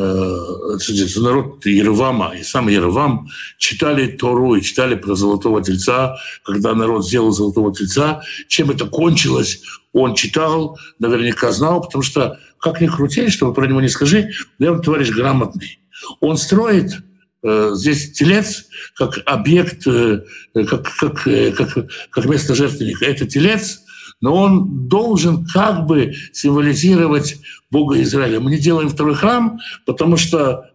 [1.18, 3.28] народ Ервама и сам Ервам
[3.58, 6.18] читали Тору и читали про золотого тельца.
[6.44, 12.80] Когда народ сделал золотого тельца, чем это кончилось, он читал, наверняка знал, потому что, как
[12.80, 15.80] ни крути, чтобы про него не скажи, он товарищ грамотный.
[16.20, 20.24] Он строит Э, здесь телец как объект, э,
[20.54, 23.06] как, как, э, как, как место жертвенника.
[23.06, 23.82] Это телец,
[24.22, 27.38] но он должен как бы символизировать
[27.70, 28.40] Бога Израиля.
[28.40, 30.66] Мы не делаем второй храм, потому что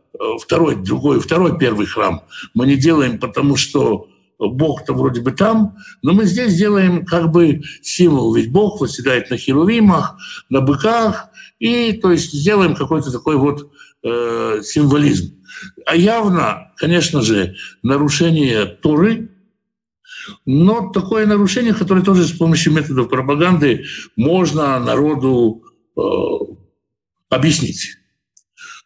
[0.40, 2.22] второй, другой, второй, первый храм
[2.55, 7.62] мы не делаем, потому что Бог-то вроде бы там, но мы здесь делаем как бы
[7.83, 10.16] символ, ведь Бог восседает на херувимах,
[10.48, 13.70] на быках, и то есть сделаем какой-то такой вот
[14.03, 15.41] э, символизм.
[15.86, 19.30] А явно, конечно же, нарушение Торы,
[20.44, 23.84] но такое нарушение, которое тоже с помощью методов пропаганды
[24.16, 25.64] можно народу
[25.96, 26.00] э,
[27.28, 27.96] объяснить.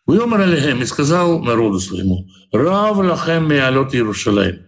[0.06, 4.64] Уйомар Алихем и сказал народу своему, «Рав лахем меалот Иерушалайм».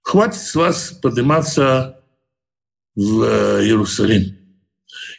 [0.00, 2.00] Хватит с вас подниматься
[2.96, 4.36] в э, Иерусалим.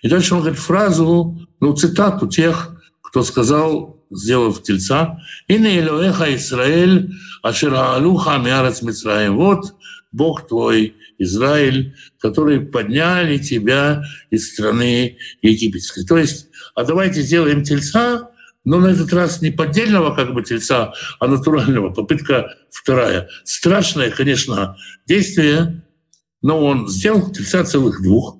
[0.01, 6.35] И дальше он говорит фразу, ну, цитату тех, кто сказал сделав тельца, «И на Илоэха
[6.35, 9.35] Израиль, ашера алуха миарец Мицраем».
[9.35, 9.73] Вот
[10.11, 16.05] Бог твой, Израиль, который подняли тебя из страны египетской.
[16.05, 18.29] То есть, а давайте сделаем тельца,
[18.63, 21.89] но на этот раз не поддельного как бы тельца, а натурального.
[21.89, 23.29] Попытка вторая.
[23.43, 25.83] Страшное, конечно, действие,
[26.41, 28.37] но он сделал тельца целых двух.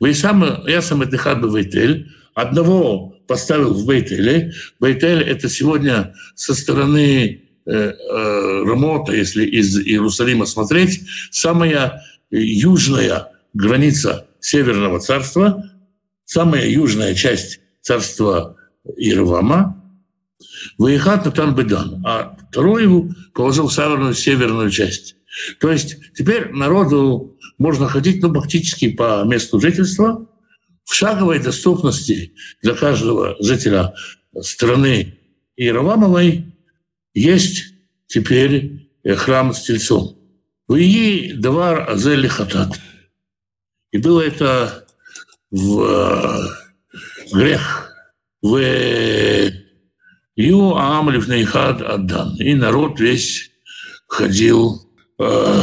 [0.00, 2.04] Вы сам, я сам отдыхал бы в
[2.34, 4.52] Одного поставил в Бейтеле.
[4.80, 14.26] Бейтель— это сегодня со стороны э, э, Рамота, если из Иерусалима смотреть, самая южная граница
[14.40, 15.64] Северного царства,
[16.24, 18.56] самая южная часть царства
[18.96, 19.80] Иервама,
[20.78, 25.16] Ваихат Натан Бедан, а вторую положил в северную, северную часть.
[25.60, 30.26] То есть теперь народу можно ходить ну, практически по месту жительства,
[30.84, 33.94] в шаговой доступности для каждого жителя
[34.40, 35.18] страны
[35.56, 36.52] Иеравамовой
[37.14, 37.64] есть
[38.06, 40.18] теперь храм с тельцом.
[40.68, 42.80] Вии давар азели хатат.
[43.92, 44.86] И было это
[45.50, 46.48] в э,
[47.32, 47.92] грех.
[48.42, 48.58] В
[50.36, 52.36] Ю Аам Лифнейхад Аддан.
[52.36, 53.50] И народ весь
[54.06, 55.62] ходил, э,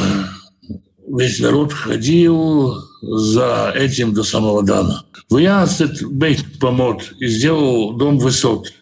[1.18, 5.06] весь народ ходил за этим до самого Дана.
[5.30, 8.74] Вясет Бейт помот и сделал дом высот,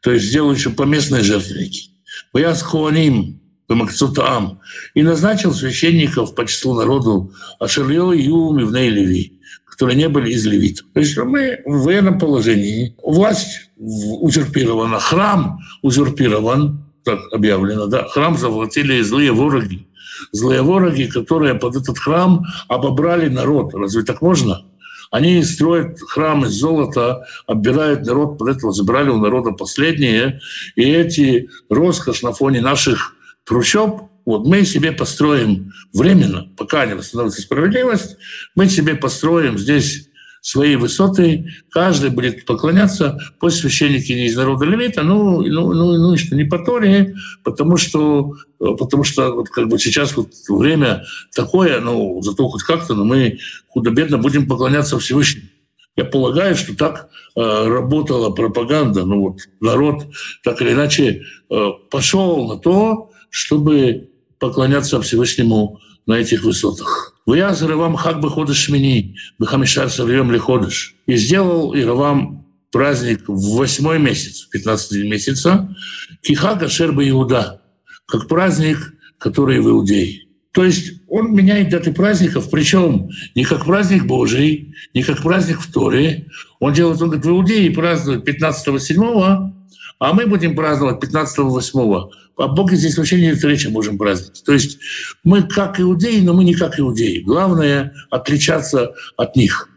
[0.00, 1.90] то есть сделал еще поместные жертвенники.
[2.32, 4.60] Вяс Хуаним Бамакцутаам
[4.94, 10.86] и назначил священников по числу народу Ашерьё, Юм и Леви, которые не были из левитов.
[10.92, 12.94] То есть мы в военном положении.
[13.02, 19.86] Власть узурпирована, храм узурпирован, так объявлено, да, храм завладели злые вороги.
[20.32, 23.74] Злые вороги, которые под этот храм обобрали народ.
[23.74, 24.64] Разве так можно?
[25.10, 30.40] Они строят храм из золота, оббирают народ, под этого забрали у народа последние.
[30.74, 37.42] И эти роскошь на фоне наших трущоб, вот мы себе построим временно, пока не восстановится
[37.42, 38.16] справедливость,
[38.54, 40.08] мы себе построим здесь
[40.44, 46.16] свои высоты, каждый будет поклоняться, пусть священники не из народа левита, ну, ну, ну, ну
[46.18, 51.04] что, не по Торе, потому что, потому что вот как бы сейчас вот время
[51.34, 55.48] такое, ну, зато хоть как-то, но мы худо-бедно будем поклоняться Всевышнему.
[55.96, 59.06] Я полагаю, что так э, работала пропаганда.
[59.06, 60.02] Ну вот народ
[60.42, 67.13] так или иначе э, пошел на то, чтобы поклоняться Всевышнему на этих высотах.
[67.26, 70.94] «Вяз Равам хак бы ходыш шмини, бахамишар сарьем ли ходыш».
[71.06, 75.74] И сделал Иравам праздник в восьмой месяц, в 15 месяца,
[76.22, 77.62] кихага шерба Иуда,
[78.06, 80.22] как праздник, который в Иудее.
[80.52, 85.72] То есть он меняет даты праздников, причем не как праздник Божий, не как праздник в
[85.72, 86.28] Торе.
[86.60, 89.52] Он делает, он говорит, в Иудее празднуют 15-7,
[89.98, 92.10] а мы будем праздновать 15-8.
[92.36, 94.42] О Боге здесь вообще нет речи можем праздновать.
[94.44, 94.78] То есть
[95.22, 97.20] мы как иудеи, но мы не как иудеи.
[97.20, 99.68] Главное— отличаться от них.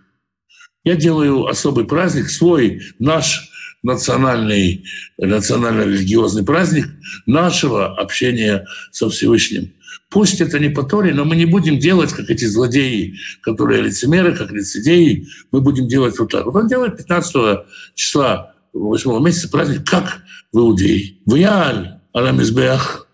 [0.83, 3.51] Я делаю особый праздник, свой, наш
[3.83, 4.85] национальный,
[5.17, 6.87] национально-религиозный праздник
[7.25, 9.73] нашего общения со Всевышним.
[10.09, 14.35] Пусть это не по Торе, но мы не будем делать, как эти злодеи, которые лицемеры,
[14.35, 15.27] как лицедеи.
[15.51, 16.45] Мы будем делать вот так.
[16.45, 21.17] Вот он делает 15 числа 8 месяца праздник, как в Иудее.
[21.25, 21.99] В Яаль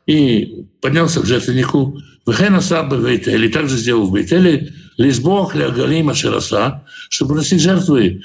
[0.06, 1.97] и поднялся к жертвеннику.
[2.26, 8.21] Вехена Саба Бейтель, и также сделал в Бейтеле Лизбох Галима Шираса, чтобы носить жертвы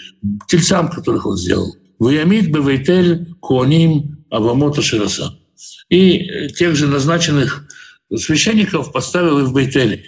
[0.46, 1.74] тельцам, которых он сделал.
[1.98, 5.34] Ваямид Бейтель Куаним Авамота Шираса.
[5.88, 7.64] И тех же назначенных
[8.16, 10.04] священников поставил и в Бейтеле.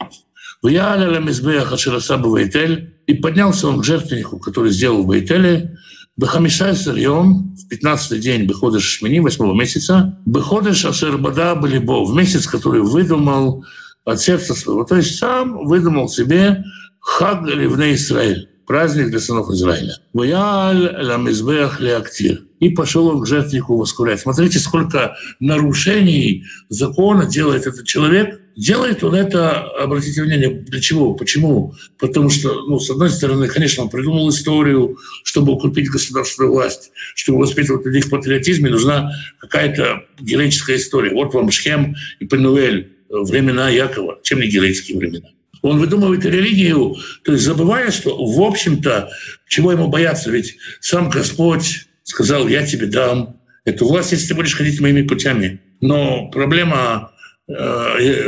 [0.62, 5.79] Ваяля Ламизбеха Шираса Бейтель, и поднялся он к жертвеннику, который сделал в Бейтеле,
[6.16, 12.83] Бехамиша Сырьем, в 15 день Беходыш Шмини, 8 месяца, Беходыш Ашербада Балибо, в месяц, который
[12.83, 13.64] выдумал
[14.05, 14.85] от сердца своего.
[14.85, 16.64] То есть сам выдумал себе
[17.01, 19.94] Хаг Ливне Израиль, праздник для сынов Израиля.
[20.12, 24.20] Ваяль Ламизбех Леактир и пошел он к жертвеннику воскурять.
[24.20, 28.39] Смотрите, сколько нарушений закона делает этот человек.
[28.57, 31.15] Делает он это, обратите внимание, для чего?
[31.15, 31.75] Почему?
[31.99, 37.39] Потому что, ну, с одной стороны, конечно, он придумал историю, чтобы укрепить государственную власть, чтобы
[37.39, 41.13] воспитывать людей в патриотизме, нужна какая-то героическая история.
[41.13, 44.19] Вот вам Шхем и Пенуэль, времена Якова.
[44.23, 45.29] Чем не героические времена?
[45.63, 49.11] Он выдумывает религию, то есть забывая, что, в общем-то,
[49.47, 54.55] чего ему бояться, ведь сам Господь сказал, я тебе дам эту власть, если ты будешь
[54.55, 55.61] ходить моими путями.
[55.83, 57.10] Но проблема, э,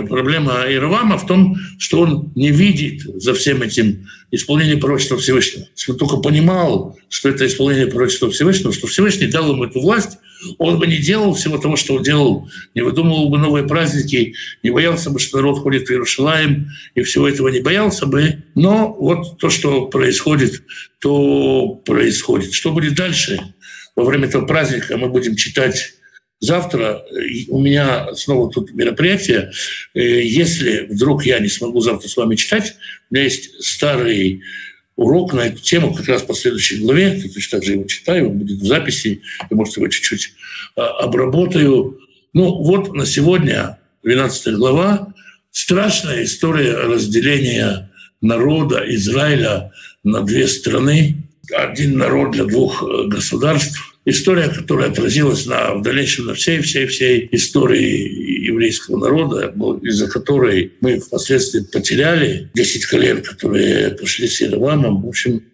[0.09, 5.67] проблема Иеравама в том, что он не видит за всем этим исполнение пророчества Всевышнего.
[5.77, 10.19] Если он только понимал, что это исполнение пророчества Всевышнего, что Всевышний дал ему эту власть,
[10.59, 14.71] он бы не делал всего того, что он делал, не выдумывал бы новые праздники, не
[14.71, 18.43] боялся бы, что народ ходит в Иерусалим, и всего этого не боялся бы.
[18.57, 20.63] Но вот то, что происходит,
[20.99, 22.53] то происходит.
[22.53, 23.41] Что будет дальше?
[23.97, 25.95] во время этого праздника мы будем читать
[26.43, 27.03] завтра.
[27.49, 29.53] У меня снова тут мероприятие.
[29.95, 32.75] Э, если вдруг я не смогу завтра с вами читать,
[33.11, 34.43] у меня есть старый
[34.97, 37.21] урок на эту тему, как раз по следующей главе.
[37.25, 40.35] Я точно так же его читаю, он будет в записи, я, может, его чуть-чуть
[40.77, 41.99] а, обработаю.
[42.35, 45.15] Ну вот на сегодня 12 глава.
[45.53, 51.17] Страшная история разделения народа Израиля на две страны
[51.55, 53.92] один народ для двух э, государств.
[54.05, 61.61] История, которая отразилась на, в дальнейшем на всей-всей-всей истории еврейского народа, из-за которой мы впоследствии
[61.61, 65.03] потеряли 10 колен, которые пошли с Иеравамом.
[65.03, 65.45] В общем,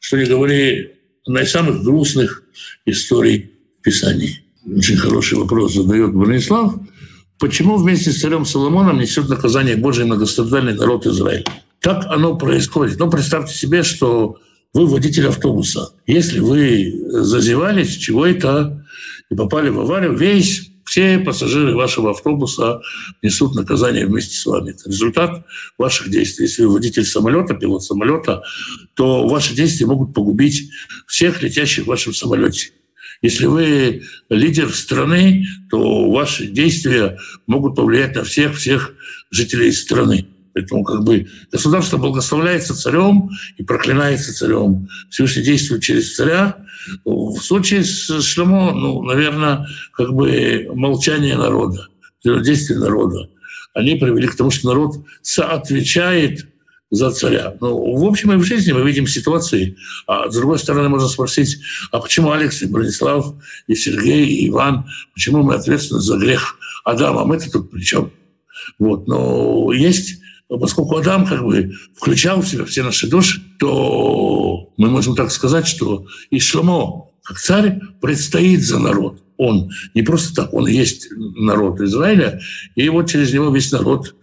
[0.00, 0.90] что не говори,
[1.26, 2.42] одна из самых грустных
[2.84, 3.52] историй
[3.82, 4.40] Писаний.
[4.66, 6.74] Очень хороший вопрос задает Бронислав.
[7.38, 11.44] Почему вместе с царем Соломоном несет наказание Божие многострадальный народ Израиля?
[11.80, 12.98] Так оно происходит.
[12.98, 14.38] Но представьте себе, что
[14.74, 15.92] вы водитель автобуса.
[16.06, 18.84] Если вы зазевались чего это
[19.30, 22.80] и попали в аварию, весь все пассажиры вашего автобуса
[23.22, 24.70] несут наказание вместе с вами.
[24.70, 25.46] Это результат
[25.78, 26.46] ваших действий.
[26.46, 28.42] Если вы водитель самолета, пилот самолета,
[28.94, 30.70] то ваши действия могут погубить
[31.06, 32.72] всех летящих в вашем самолете.
[33.22, 38.94] Если вы лидер страны, то ваши действия могут повлиять на всех-всех
[39.30, 40.26] жителей страны.
[40.54, 44.88] Поэтому как бы государство благословляется царем и проклинается царем.
[45.10, 46.56] Всевышний действует через царя.
[47.04, 51.88] В случае с Шлемо, ну, наверное, как бы молчание народа,
[52.24, 53.28] действия народа,
[53.74, 56.46] они привели к тому, что народ соотвечает
[56.90, 57.56] за царя.
[57.60, 59.76] Ну, в общем и в жизни мы видим ситуации.
[60.06, 61.58] А с другой стороны, можно спросить,
[61.90, 63.34] а почему Алекс и Бронислав,
[63.66, 64.84] и Сергей, и Иван,
[65.14, 67.24] почему мы ответственны за грех Адама?
[67.24, 68.12] Мы-то тут при чем?
[68.78, 69.08] Вот.
[69.08, 70.20] Но есть
[70.58, 75.66] поскольку Адам как бы включал в себя все наши души, то мы можем так сказать,
[75.66, 79.22] что и Шломо, как царь, предстоит за народ.
[79.36, 82.40] Он не просто так, он есть народ Израиля,
[82.76, 84.14] и вот через него весь народ,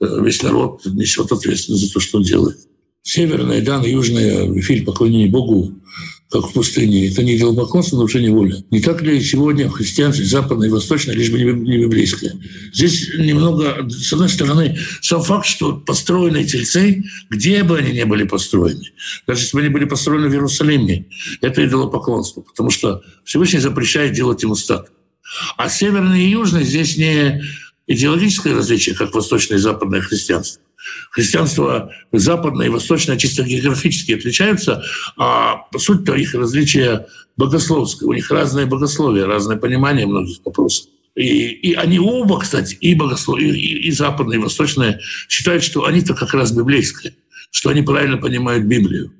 [0.00, 2.58] э, весь народ несет ответственность за то, что он делает.
[3.02, 5.74] Северная, Дан, Южная, Вифиль, поклонение Богу,
[6.30, 7.08] как в пустыне.
[7.08, 11.30] Это не идолопоклонство, но уже не так ли сегодня в христианстве западное и восточное, лишь
[11.30, 12.34] бы не библейское?
[12.72, 18.24] Здесь немного, с одной стороны, сам факт, что построены тельцы, где бы они ни были
[18.24, 18.92] построены,
[19.26, 21.06] даже если бы они были построены в Иерусалиме,
[21.40, 24.96] это идолопоклонство, потому что Всевышний запрещает делать ему статую.
[25.56, 27.42] А северное и южное здесь не
[27.86, 30.62] идеологическое различие, как восточное и западное христианство,
[31.10, 34.84] Христианство западное и восточное чисто географически отличаются,
[35.16, 37.06] а по сути-то их различия
[37.36, 38.08] богословское.
[38.08, 40.88] У них разное богословие, разное понимание многих вопросов.
[41.14, 46.14] И, и они оба, кстати, и богословие, и, и западное, и восточное, считают, что они-то
[46.14, 47.14] как раз библейское,
[47.50, 49.12] что они правильно понимают Библию.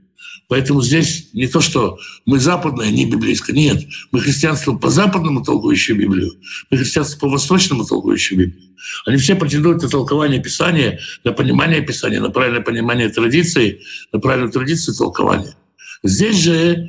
[0.49, 3.55] Поэтому здесь не то, что мы западное, не библейское.
[3.55, 6.33] Нет, мы христианство по западному толкующее Библию,
[6.71, 8.63] мы христианство по восточному толкующее Библию.
[9.07, 13.81] Они все претендуют на толкование Писания, на понимание Писания, на правильное понимание традиции,
[14.13, 15.57] на правильную традицию толкования.
[16.05, 16.89] Здесь же э,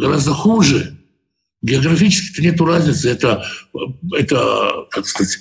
[0.00, 0.98] гораздо хуже.
[1.62, 3.08] Географически-то нет разницы.
[3.08, 3.46] Это,
[4.12, 5.38] это, как сказать,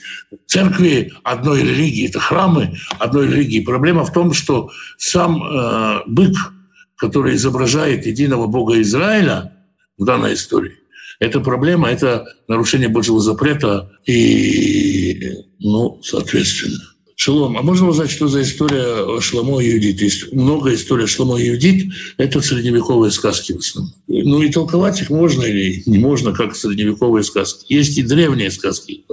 [0.47, 3.59] церкви одной религии, это храмы одной религии.
[3.59, 6.36] Проблема в том, что сам э, бык–
[6.97, 9.53] который изображает единого Бога Израиля
[9.97, 10.73] в данной истории,
[11.19, 16.79] это проблема, это нарушение Божьего запрета и, ну, соответственно.
[17.17, 20.01] Шалом, а можно узнать, что за история Шламо и Юдит?
[20.01, 21.93] Есть много историй Шламо и Юдит.
[22.17, 23.93] Это средневековые сказки в основном.
[24.07, 27.73] Ну и толковать их можно или не можно, как средневековые сказки.
[27.73, 29.05] Есть и древние сказки.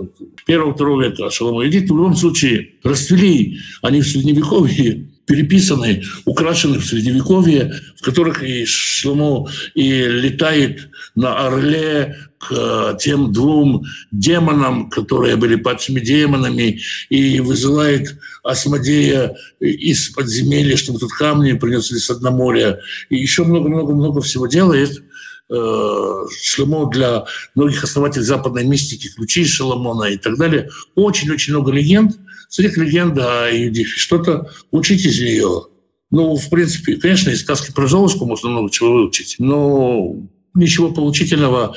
[0.47, 6.85] Первого-второго века Шаломо и Юдит в любом случае расцвели они в Средневековье переписаны, украшены в
[6.85, 15.55] Средневековье, в которых и Шломо и летает на орле к тем двум демонам, которые были
[15.55, 23.16] падшими демонами, и вызывает Асмодея из подземелья, чтобы тут камни принесли с дна моря, и
[23.16, 25.03] еще много-много-много всего делает
[25.49, 27.24] э,– Шлемо для
[27.55, 30.68] многих основателей западной мистики, ключи Шоломона и так далее.
[30.95, 32.18] Очень-очень много легенд–
[32.53, 33.99] Смотрите, легенда о Юдифе.
[33.99, 35.69] Что-то учить из нее.
[36.11, 40.15] Ну, в принципе, конечно, из сказки про Золушку можно много чего выучить, но
[40.55, 41.75] ничего поучительного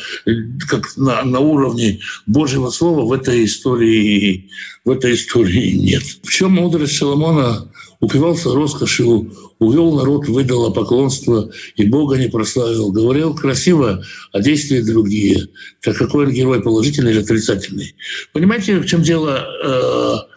[0.68, 4.50] как на, на уровне Божьего Слова в этой истории
[4.84, 6.04] в этой истории нет.
[6.22, 7.72] В чем мудрость Соломона
[8.02, 12.92] упивался роскошью, увел народ, выдал поклонство и Бога не прославил.
[12.92, 14.04] Говорил красиво,
[14.34, 15.48] а действия другие.
[15.82, 17.96] Так какой он герой, положительный или отрицательный?
[18.34, 20.28] Понимаете, в чем дело?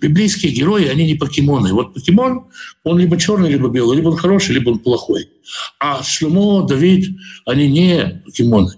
[0.00, 1.72] Библейские герои, они не покемоны.
[1.72, 2.46] Вот покемон,
[2.84, 5.28] он либо черный, либо белый, либо он хороший, либо он плохой.
[5.80, 8.72] А Шлюмо, Давид, они не покемоны.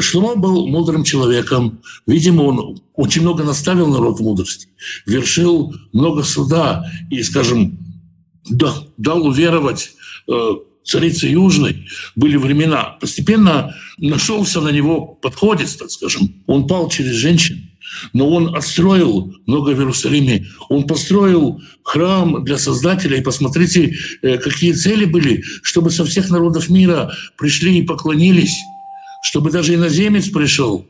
[0.00, 1.82] Шлюмо был мудрым человеком.
[2.06, 4.68] Видимо, он очень много наставил народ мудрости,
[5.06, 7.78] вершил много суда и, скажем,
[8.48, 9.90] дал, уверовать
[10.28, 10.50] э,
[10.84, 11.86] царице Южной
[12.16, 12.96] были времена.
[13.00, 16.42] Постепенно нашелся на него подходец, так скажем.
[16.46, 17.69] Он пал через женщин.
[18.12, 20.46] Но он отстроил много в Иерусалиме.
[20.68, 23.16] Он построил храм для Создателя.
[23.18, 28.56] И посмотрите, э, какие цели были, чтобы со всех народов мира пришли и поклонились,
[29.22, 30.86] чтобы даже иноземец пришел.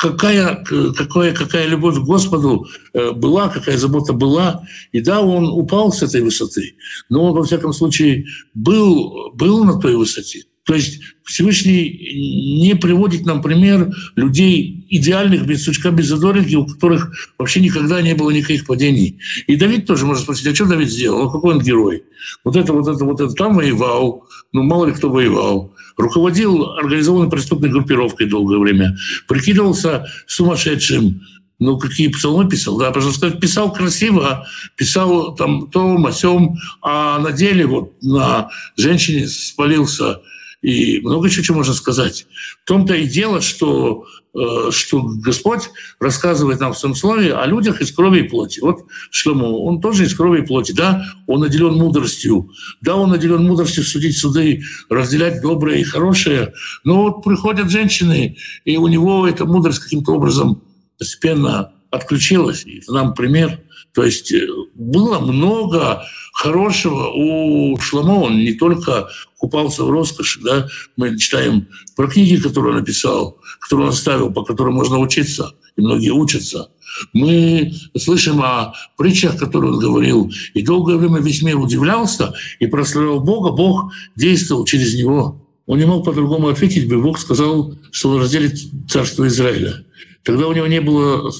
[0.00, 0.64] Какая,
[0.96, 4.66] какая, какая любовь к Господу э, была, какая забота была.
[4.90, 6.74] И да, он упал с этой высоты,
[7.08, 10.42] но он, во всяком случае, был, был на той высоте.
[10.64, 17.10] То есть Всевышний не приводит нам пример людей идеальных, без сучка, без задоринки, у которых
[17.38, 19.18] вообще никогда не было никаких падений.
[19.46, 21.28] И Давид тоже можно спросить, а что Давид сделал?
[21.28, 22.04] А какой он герой?
[22.44, 23.32] Вот это, вот это, вот это.
[23.32, 25.74] Там воевал, ну мало ли кто воевал.
[25.96, 28.96] Руководил организованной преступной группировкой долгое время.
[29.26, 31.22] Прикидывался сумасшедшим
[31.58, 37.66] ну, какие псалмы писал, да, сказать, писал красиво, писал там то, масем, а на деле
[37.66, 40.22] вот на женщине спалился,
[40.62, 42.26] и много еще чего можно сказать.
[42.62, 47.80] В том-то и дело, что, э, что Господь рассказывает нам в своем слове о людях
[47.80, 48.60] из крови и плоти.
[48.60, 52.50] Вот Шлему, он тоже из крови и плоти, да, он наделен мудростью,
[52.80, 56.54] да, он наделен мудростью судить суды, разделять доброе и хорошее,
[56.84, 60.62] но вот приходят женщины, и у него эта мудрость каким-то образом
[60.96, 62.64] постепенно отключилась.
[62.64, 63.60] И нам пример.
[63.94, 68.22] То есть э, было много хорошего у Шламо.
[68.22, 70.40] Он не только купался в роскоши.
[70.42, 70.68] Да?
[70.96, 75.80] Мы читаем про книги, которые он написал, которые он оставил, по которым можно учиться, и
[75.82, 76.70] многие учатся.
[77.12, 83.20] Мы слышим о притчах, которые он говорил, и долгое время весь мир удивлялся и прославлял
[83.20, 83.50] Бога.
[83.50, 85.46] Бог действовал через него.
[85.66, 87.00] Он не мог по-другому ответить бы.
[87.00, 89.84] Бог сказал, что он разделит царство Израиля.
[90.22, 91.30] Тогда у него не было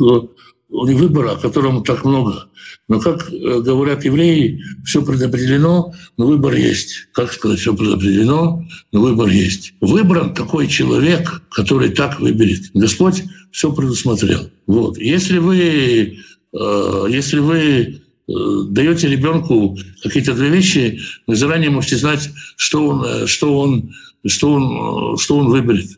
[0.00, 0.20] э,
[0.68, 2.48] выбора, о котором так много.
[2.88, 7.08] Но, как э, говорят евреи, все предопределено, но выбор есть.
[7.12, 9.74] Как сказать, все предопределено, но выбор есть.
[9.80, 12.70] Выбран такой человек, который так выберет.
[12.74, 14.50] Господь все предусмотрел.
[14.66, 14.98] Вот.
[14.98, 16.18] Если вы,
[16.52, 23.56] э, если вы даете ребенку какие-то две вещи, вы заранее можете знать, что он, что
[23.56, 23.94] он,
[24.26, 25.90] что он, что он выберет.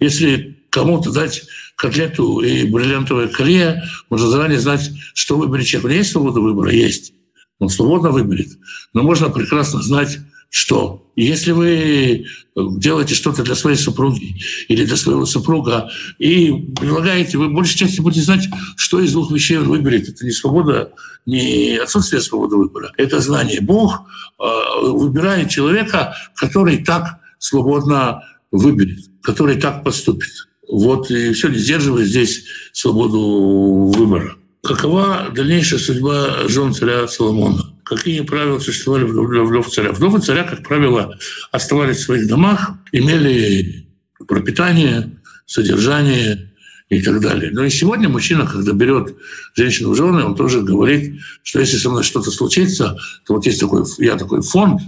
[0.00, 1.44] Если кому-то дать
[1.76, 5.84] котлету и бриллиантовое колье, можно заранее знать, что выберет человек.
[5.84, 6.72] У него есть свобода выбора?
[6.72, 7.12] Есть.
[7.58, 8.48] Он свободно выберет.
[8.92, 10.18] Но можно прекрасно знать,
[10.50, 11.00] что.
[11.16, 14.36] Если вы делаете что-то для своей супруги
[14.68, 19.58] или для своего супруга и предлагаете, вы большей части будете знать, что из двух вещей
[19.58, 20.08] он выберет.
[20.08, 20.92] Это не свобода,
[21.26, 22.92] не отсутствие свободы выбора.
[22.96, 23.60] Это знание.
[23.60, 24.02] Бог
[24.38, 24.44] э,
[24.82, 28.22] выбирает человека, который так свободно
[28.52, 30.30] выберет, который так поступит.
[30.74, 34.34] Вот и все, не сдерживая здесь свободу выбора.
[34.60, 37.72] Какова дальнейшая судьба жен царя Соломона?
[37.84, 39.92] Какие правила существовали для вдов царя?
[39.92, 41.16] Вдовы царя, как правило,
[41.52, 43.86] оставались в своих домах, имели
[44.26, 45.16] пропитание,
[45.46, 46.52] содержание
[46.88, 47.52] и так далее.
[47.52, 49.14] Но и сегодня мужчина, когда берет
[49.54, 53.60] женщину в жены, он тоже говорит, что если со мной что-то случится, то вот есть
[53.60, 54.80] такой, я такой фонд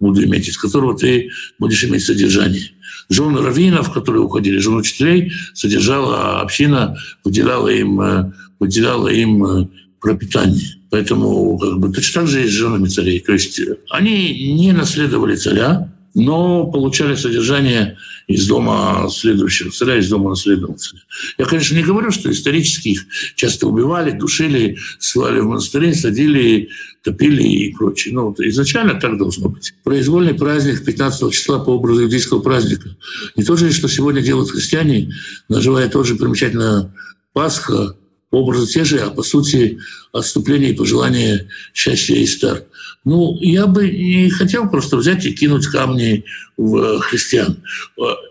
[0.00, 2.70] буду иметь, из которого ты будешь иметь содержание
[3.08, 9.68] жены раввинов, которые уходили, жен учителей, содержала община, выделяла им, э, выделяла им э,
[10.00, 10.76] пропитание.
[10.90, 13.20] Поэтому как бы, точно так же и с женами царей.
[13.20, 20.30] То есть они не наследовали царя, но получали содержание из дома следующего царя, из дома
[20.30, 21.00] наследного царя.
[21.38, 26.70] Я, конечно, не говорю, что исторически их часто убивали, душили, ссылали в монастыри, садили,
[27.02, 28.14] топили и прочее.
[28.14, 29.74] Но вот изначально так должно быть.
[29.84, 32.96] Произвольный праздник 15 числа по образу иудейского праздника.
[33.36, 35.12] Не то же, что сегодня делают христиане,
[35.48, 36.94] наживая тоже примечательно
[37.32, 37.96] Пасха,
[38.34, 39.78] образы те же, а по сути
[40.12, 42.64] отступление и пожелание счастья и стар.
[43.04, 46.24] Ну, я бы не хотел просто взять и кинуть камни
[46.56, 47.58] в христиан.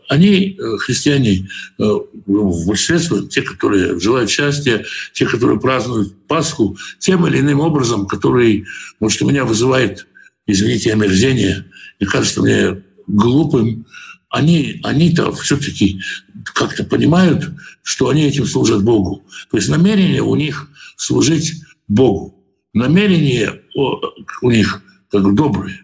[0.10, 1.48] Они, э, христиане,
[1.80, 1.84] э,
[2.26, 4.84] в большинстве те, которые желают счастья,
[5.14, 8.66] те, которые празднуют Пасху, тем или иным образом, который,
[9.00, 10.08] может, у меня вызывает,
[10.48, 11.66] извините, омерзение,
[12.00, 13.86] и кажется мне глупым,
[14.34, 16.02] они, они-то все-таки
[16.44, 17.52] как-то понимают,
[17.84, 19.24] что они этим служат Богу.
[19.52, 22.44] То есть намерение у них служить Богу.
[22.74, 23.62] Намерение
[24.42, 24.82] у них
[25.12, 25.82] как добрые.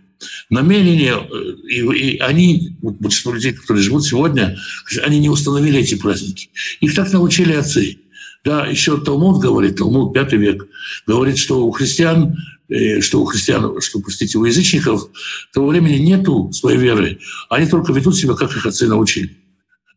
[0.49, 4.57] Намерение, э, и, и они, большинство людей, которые живут сегодня,
[5.03, 6.49] они не установили эти праздники.
[6.81, 7.99] Их так научили отцы.
[8.43, 10.67] Да, еще Талмуд говорит, Талмуд, пятый век,
[11.05, 12.35] говорит, что у христиан
[12.69, 15.07] Э, что у христиан, что, простите, у язычников
[15.53, 17.19] того времени нету своей веры.
[17.49, 19.37] Они только ведут себя, как их отцы научили.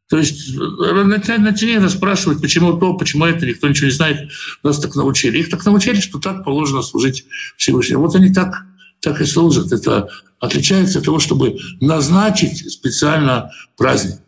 [0.08, 4.30] То есть э, начали расспрашивать, почему то, почему это, никто ничего не знает,
[4.62, 5.38] нас так научили.
[5.38, 7.26] Их так научили, что так положено служить
[7.58, 8.00] Всевышнему.
[8.06, 8.64] Вот они так,
[9.00, 9.70] так и служат.
[9.70, 10.08] Это
[10.40, 14.21] отличается от того, чтобы назначить специально праздник.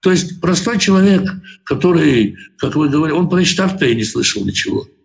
[0.00, 1.28] То есть простой человек,
[1.64, 4.86] который, как вы говорите, он про Иштарта и не слышал ничего–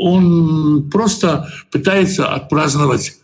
[0.00, 3.16] он просто пытается отпраздновать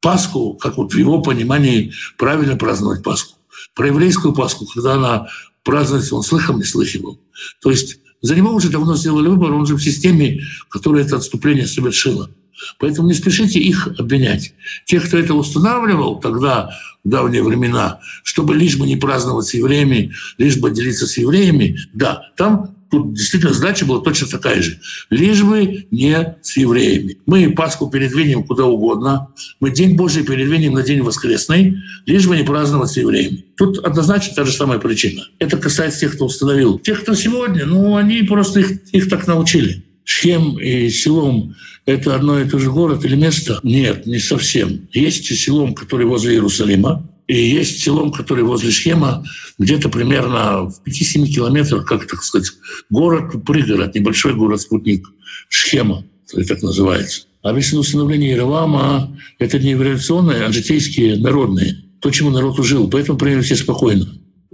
[0.00, 3.36] Пасху, как вот в его понимании правильно праздновать Пасху.
[3.74, 5.28] Про еврейскую Пасху, когда она
[5.64, 7.20] празднуется, он слыхом не слыхивал.
[7.60, 10.40] То есть за него уже давно сделали выбор, он же в системе,
[10.70, 12.30] которая это отступление совершила.
[12.78, 14.54] Поэтому не спешите их обвинять.
[14.84, 16.70] Тех, кто это устанавливал тогда,
[17.04, 21.78] в давние времена, чтобы лишь бы не праздновать с евреями, лишь бы делиться с евреями,
[21.92, 24.80] да, там тут действительно задача была точно такая же.
[25.10, 27.18] Лишь бы не с евреями.
[27.26, 29.28] Мы Пасху передвинем куда угодно.
[29.60, 33.44] Мы День Божий передвинем на День Воскресный, лишь бы не праздновать с евреями.
[33.56, 35.22] Тут однозначно та же самая причина.
[35.38, 36.78] Это касается тех, кто установил.
[36.78, 39.84] Тех, кто сегодня, ну, они просто их, их так научили.
[40.08, 41.54] Шхем и Силом–
[41.84, 43.60] это одно и то же город или место?
[43.62, 44.88] Нет, не совсем.
[44.90, 49.22] Есть Силом, который возле Иерусалима, и есть селом, который возле Шхема,
[49.58, 52.52] где-то примерно в 5-7 километрах, как так сказать,
[52.88, 55.06] город-пригород, небольшой город-спутник
[55.50, 56.06] Шхема,
[56.48, 57.26] так называется.
[57.42, 61.84] А весь установление Иеравама– это не эволюционные, а житейские, народные.
[62.00, 62.88] То, чему народ ужил.
[62.88, 64.08] Поэтому приняли все спокойно.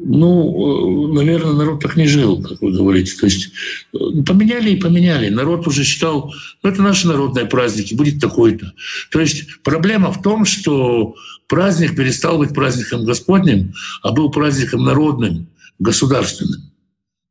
[0.06, 3.16] Ну, э, наверное, народ так не жил, как вы говорите.
[3.18, 3.52] То есть
[3.94, 5.30] э, поменяли и поменяли.
[5.30, 8.74] Народ уже считал, ну, это наши народные праздники, будет такой-то.
[9.10, 11.14] То есть проблема в том, что
[11.48, 15.46] праздник перестал быть праздником Господним, а был праздником народным,
[15.78, 16.70] государственным.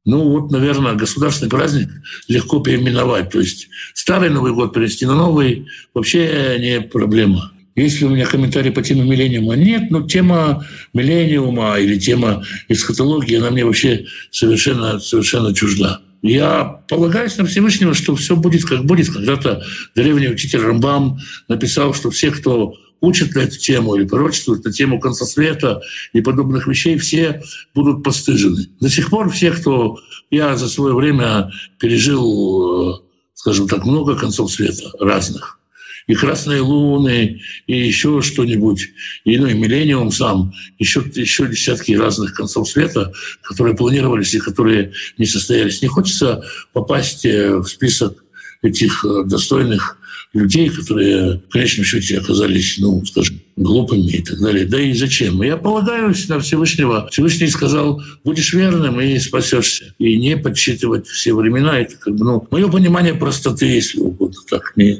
[0.05, 1.89] Ну вот, наверное, государственный праздник
[2.28, 3.30] легко переименовать.
[3.30, 7.53] То есть старый Новый год перенести на новый вообще не проблема.
[7.76, 9.55] Есть ли у меня комментарий по теме миллениума?
[9.55, 16.01] Нет, но тема миллениума или тема эсхатологии, она мне вообще совершенно, совершенно чужда.
[16.21, 19.09] Я полагаюсь на Всевышнего, что все будет как будет.
[19.09, 19.63] Когда-то
[19.95, 21.19] древний учитель Рамбам
[21.49, 25.82] написал, что все, кто учат на эту тему или пророчествуют на тему конца света
[26.13, 27.41] и подобных вещей, все
[27.76, 28.69] будут постыжены.
[28.80, 29.97] До сих пор все, кто...
[30.32, 32.99] Я за свое время пережил, э,
[33.36, 35.59] скажем так, много концов света разных
[36.08, 38.89] и «Красные луны», и еще что-нибудь,
[39.24, 44.93] и, ну, и «Миллениум» сам, еще, еще десятки разных концов света, которые планировались и которые
[45.18, 45.82] не состоялись.
[45.82, 46.43] Не хочется
[46.74, 48.24] попасть э, в список
[48.62, 49.97] этих э, достойных
[50.34, 54.66] людей, которые в конечном счете оказались, ну, скажем, глупыми и так далее.
[54.66, 55.41] Да и зачем?
[55.43, 57.08] Я полагаюсь на Всевышнего.
[57.12, 59.93] Всевышний сказал, будешь верным и спасешься.
[59.99, 61.80] И не подсчитывать все времена.
[61.80, 64.99] Это как бы, ну, мое понимание простоты, если угодно, так не,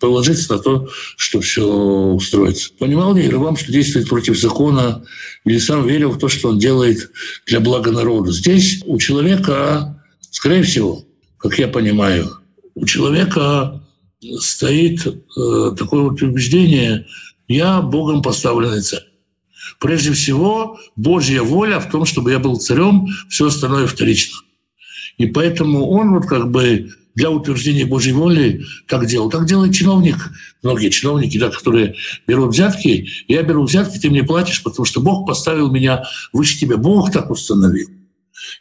[0.00, 2.70] положиться на то, что все устроится.
[2.78, 5.04] Понимал ли Иеровам, что действует против закона,
[5.44, 7.10] или сам верил в то, что он делает
[7.46, 8.32] для блага народа?
[8.32, 11.04] Здесь у человека, скорее всего,
[11.36, 12.30] как я понимаю,
[12.74, 13.82] у человека
[14.38, 17.06] стоит э, такое вот убеждение
[17.48, 19.04] «я Богом поставленный царь».
[19.78, 24.38] Прежде всего, Божья воля в том, чтобы я был царем, все остальное вторично.
[25.16, 26.90] И поэтому он вот как бы
[27.20, 29.28] для утверждения Божьей воли так делал.
[29.28, 30.16] Так делает чиновник.
[30.62, 31.94] Многие чиновники, да, которые
[32.26, 33.08] берут взятки.
[33.28, 36.78] Я беру взятки, ты мне платишь, потому что Бог поставил меня выше тебя.
[36.78, 37.88] Бог так установил.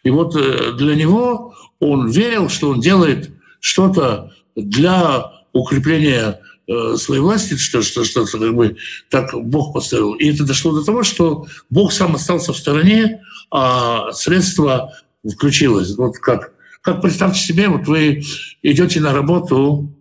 [0.04, 3.30] И вот э, для него он верил, что он делает
[3.62, 8.76] что-то для укрепления э, своей власти, что, что, что, что как бы
[9.10, 10.16] так Бог поставил.
[10.16, 14.94] И это дошло до того, что Бог сам остался в стороне, а средство
[15.26, 15.96] включилось.
[15.96, 16.52] Вот как
[16.82, 18.24] как представьте себе, вот вы
[18.62, 19.96] идете на работу,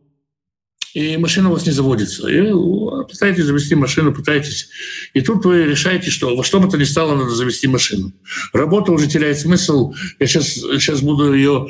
[0.94, 2.28] и машина у вас не заводится.
[2.28, 2.50] И
[3.08, 4.68] пытаетесь завести машину, пытаетесь.
[5.12, 8.12] И тут вы решаете, что во что бы то ни стало, надо завести машину.
[8.52, 9.94] Работа уже теряет смысл.
[10.18, 11.68] Я сейчас, сейчас буду ее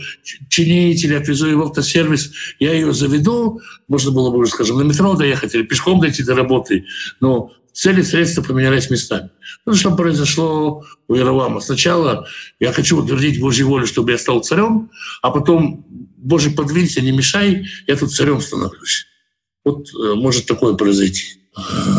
[0.48, 2.32] чинить или отвезу ее в автосервис.
[2.58, 3.60] Я ее заведу.
[3.88, 6.86] Можно было бы скажем, на метро доехать или пешком дойти до работы.
[7.20, 9.30] Но цели средства поменялись местами.
[9.64, 11.60] Ну, что произошло у Яровама?
[11.60, 12.26] Сначала
[12.58, 14.90] я хочу утвердить Божью волю, чтобы я стал царем,
[15.22, 19.06] а потом, Боже, подвинься, не мешай, я тут царем становлюсь.
[19.64, 21.22] Вот э, может такое произойти.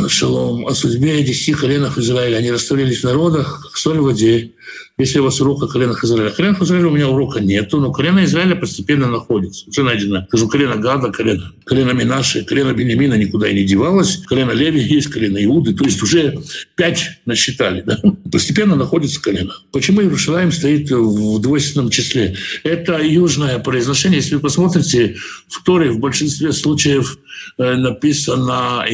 [0.07, 2.37] Шалом о судьбе десяти коленах Израиля.
[2.37, 4.51] Они растворились в народах, как соль в воде.
[4.97, 6.29] Если у вас урок о коленах Израиля.
[6.29, 9.69] Коленах Израиля у меня урока нету, но колено Израиля постепенно находится.
[9.69, 10.25] Уже найдено.
[10.27, 14.17] Скажу, колено Гада, колено, колено Минаши, колено Бенемина никуда и не девалось.
[14.27, 15.73] Колено Леви есть, колено Иуды.
[15.73, 16.39] То есть уже
[16.75, 17.81] пять насчитали.
[17.81, 17.99] Да?
[18.31, 19.53] Постепенно находится колено.
[19.71, 22.35] Почему Иерусалим стоит в двойственном числе?
[22.63, 24.19] Это южное произношение.
[24.19, 25.15] Если вы посмотрите,
[25.47, 27.19] в Торе в большинстве случаев
[27.57, 28.85] э, написано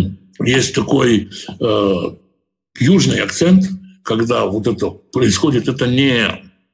[0.00, 0.18] Иерусалим.
[0.44, 1.30] Есть такой
[1.60, 1.94] э,
[2.78, 3.64] южный акцент–
[4.02, 6.26] когда вот это происходит, это не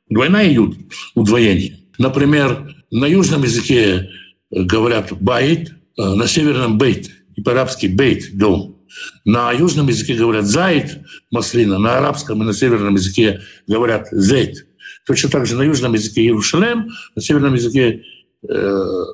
[0.09, 0.77] двойная ют,
[1.15, 1.81] удвоение.
[1.99, 4.09] Например, на южном языке
[4.51, 8.77] э, говорят «байт», э, на северном «бейт», и по-арабски «бейт»– «дом».
[9.25, 10.99] На южном языке говорят «зайт»–
[11.31, 14.67] маслина, на арабском и на северном языке говорят «зейт».
[15.07, 18.03] Точно так же на южном языке Иерушалем, на северном языке
[18.49, 19.05] э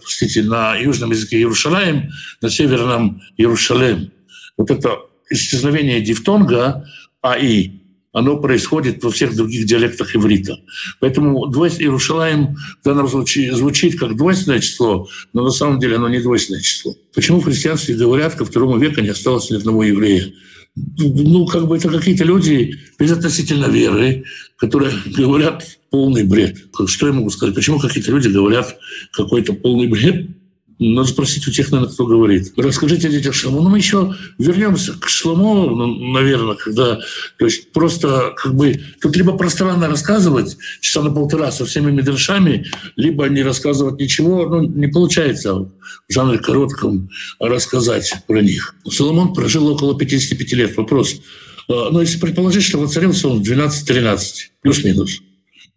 [0.00, 2.10] простите, на южном языке Иерушалаем,
[2.40, 4.12] на северном Иерушалем.
[4.56, 4.98] Вот это
[5.30, 6.86] исчезновение дифтонга
[7.22, 7.80] АИ
[8.12, 10.58] оно происходит во всех других диалектах иврита.
[10.98, 16.20] Поэтому Иерушалаем в данном случае звучит как двойственное число, но на самом деле оно не
[16.20, 16.94] двойственное число.
[17.14, 20.32] Почему в христианстве говорят, ко второму веку не осталось ни одного еврея?
[20.76, 24.24] Ну, как бы это какие-то люди безотносительно веры,
[24.60, 26.56] которые говорят полный бред.
[26.86, 27.54] Что я могу сказать?
[27.54, 28.76] Почему какие-то люди говорят
[29.12, 30.28] какой-то полный бред?
[30.82, 32.54] Надо спросить у тех, наверное, кто говорит.
[32.56, 33.60] Расскажите о детях Шломо.
[33.60, 36.98] Ну, мы еще вернемся к Шломо, ну, наверное, когда...
[37.38, 38.80] То есть просто как бы...
[39.02, 44.48] Тут либо пространно рассказывать часа на полтора со всеми медрешами, либо не рассказывать ничего.
[44.48, 45.70] Ну, не получается в
[46.08, 48.74] жанре коротком рассказать про них.
[48.88, 50.76] Соломон прожил около 55 лет.
[50.78, 51.16] Вопрос.
[51.70, 54.18] А, ну, если предположить, что воцарился он в 12-13,
[54.60, 55.22] плюс-минус,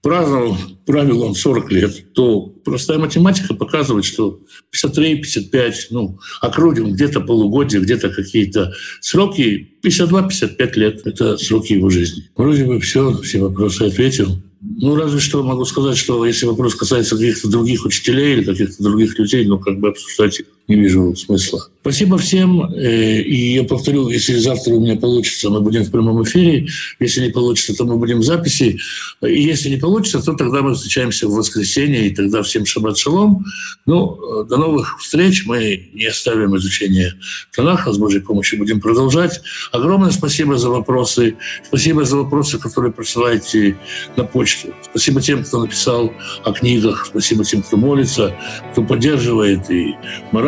[0.01, 4.41] праздновал, правил он 40 лет, то простая математика показывает, что
[4.75, 12.23] 53-55, ну, окрутим где-то полугодие, где-то какие-то сроки, 52-55 лет– это сроки его жизни.
[12.35, 14.41] Вроде бы все, все вопросы ответил.
[14.61, 19.19] Ну, разве что могу сказать, что если вопрос касается каких-то других учителей или каких-то других
[19.19, 21.67] людей, ну, как бы обсуждать их не вижу смысла.
[21.83, 22.63] Спасибо всем.
[22.63, 26.65] Э, и я повторю, если завтра у меня получится, мы будем в прямом эфире.
[27.01, 28.79] Если не получится, то мы будем в записи.
[29.21, 33.43] И если не получится, то тогда мы встречаемся в воскресенье, и тогда всем шаббат шалом.
[33.85, 35.45] Ну, э, до новых встреч.
[35.45, 37.15] Мы не оставим изучение
[37.53, 37.91] Танаха.
[37.91, 39.41] С Божьей помощью будем продолжать.
[39.73, 41.35] Огромное спасибо за вопросы.
[41.67, 43.77] Спасибо за вопросы, которые присылаете
[44.15, 44.73] на почту.
[44.89, 46.13] Спасибо тем, кто написал
[46.45, 47.07] о книгах.
[47.07, 48.33] Спасибо тем, кто молится,
[48.71, 49.95] кто поддерживает и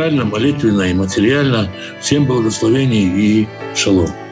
[0.06, 1.68] морально, молитвенно и материально.
[1.99, 4.24] Всем благословений и шалом.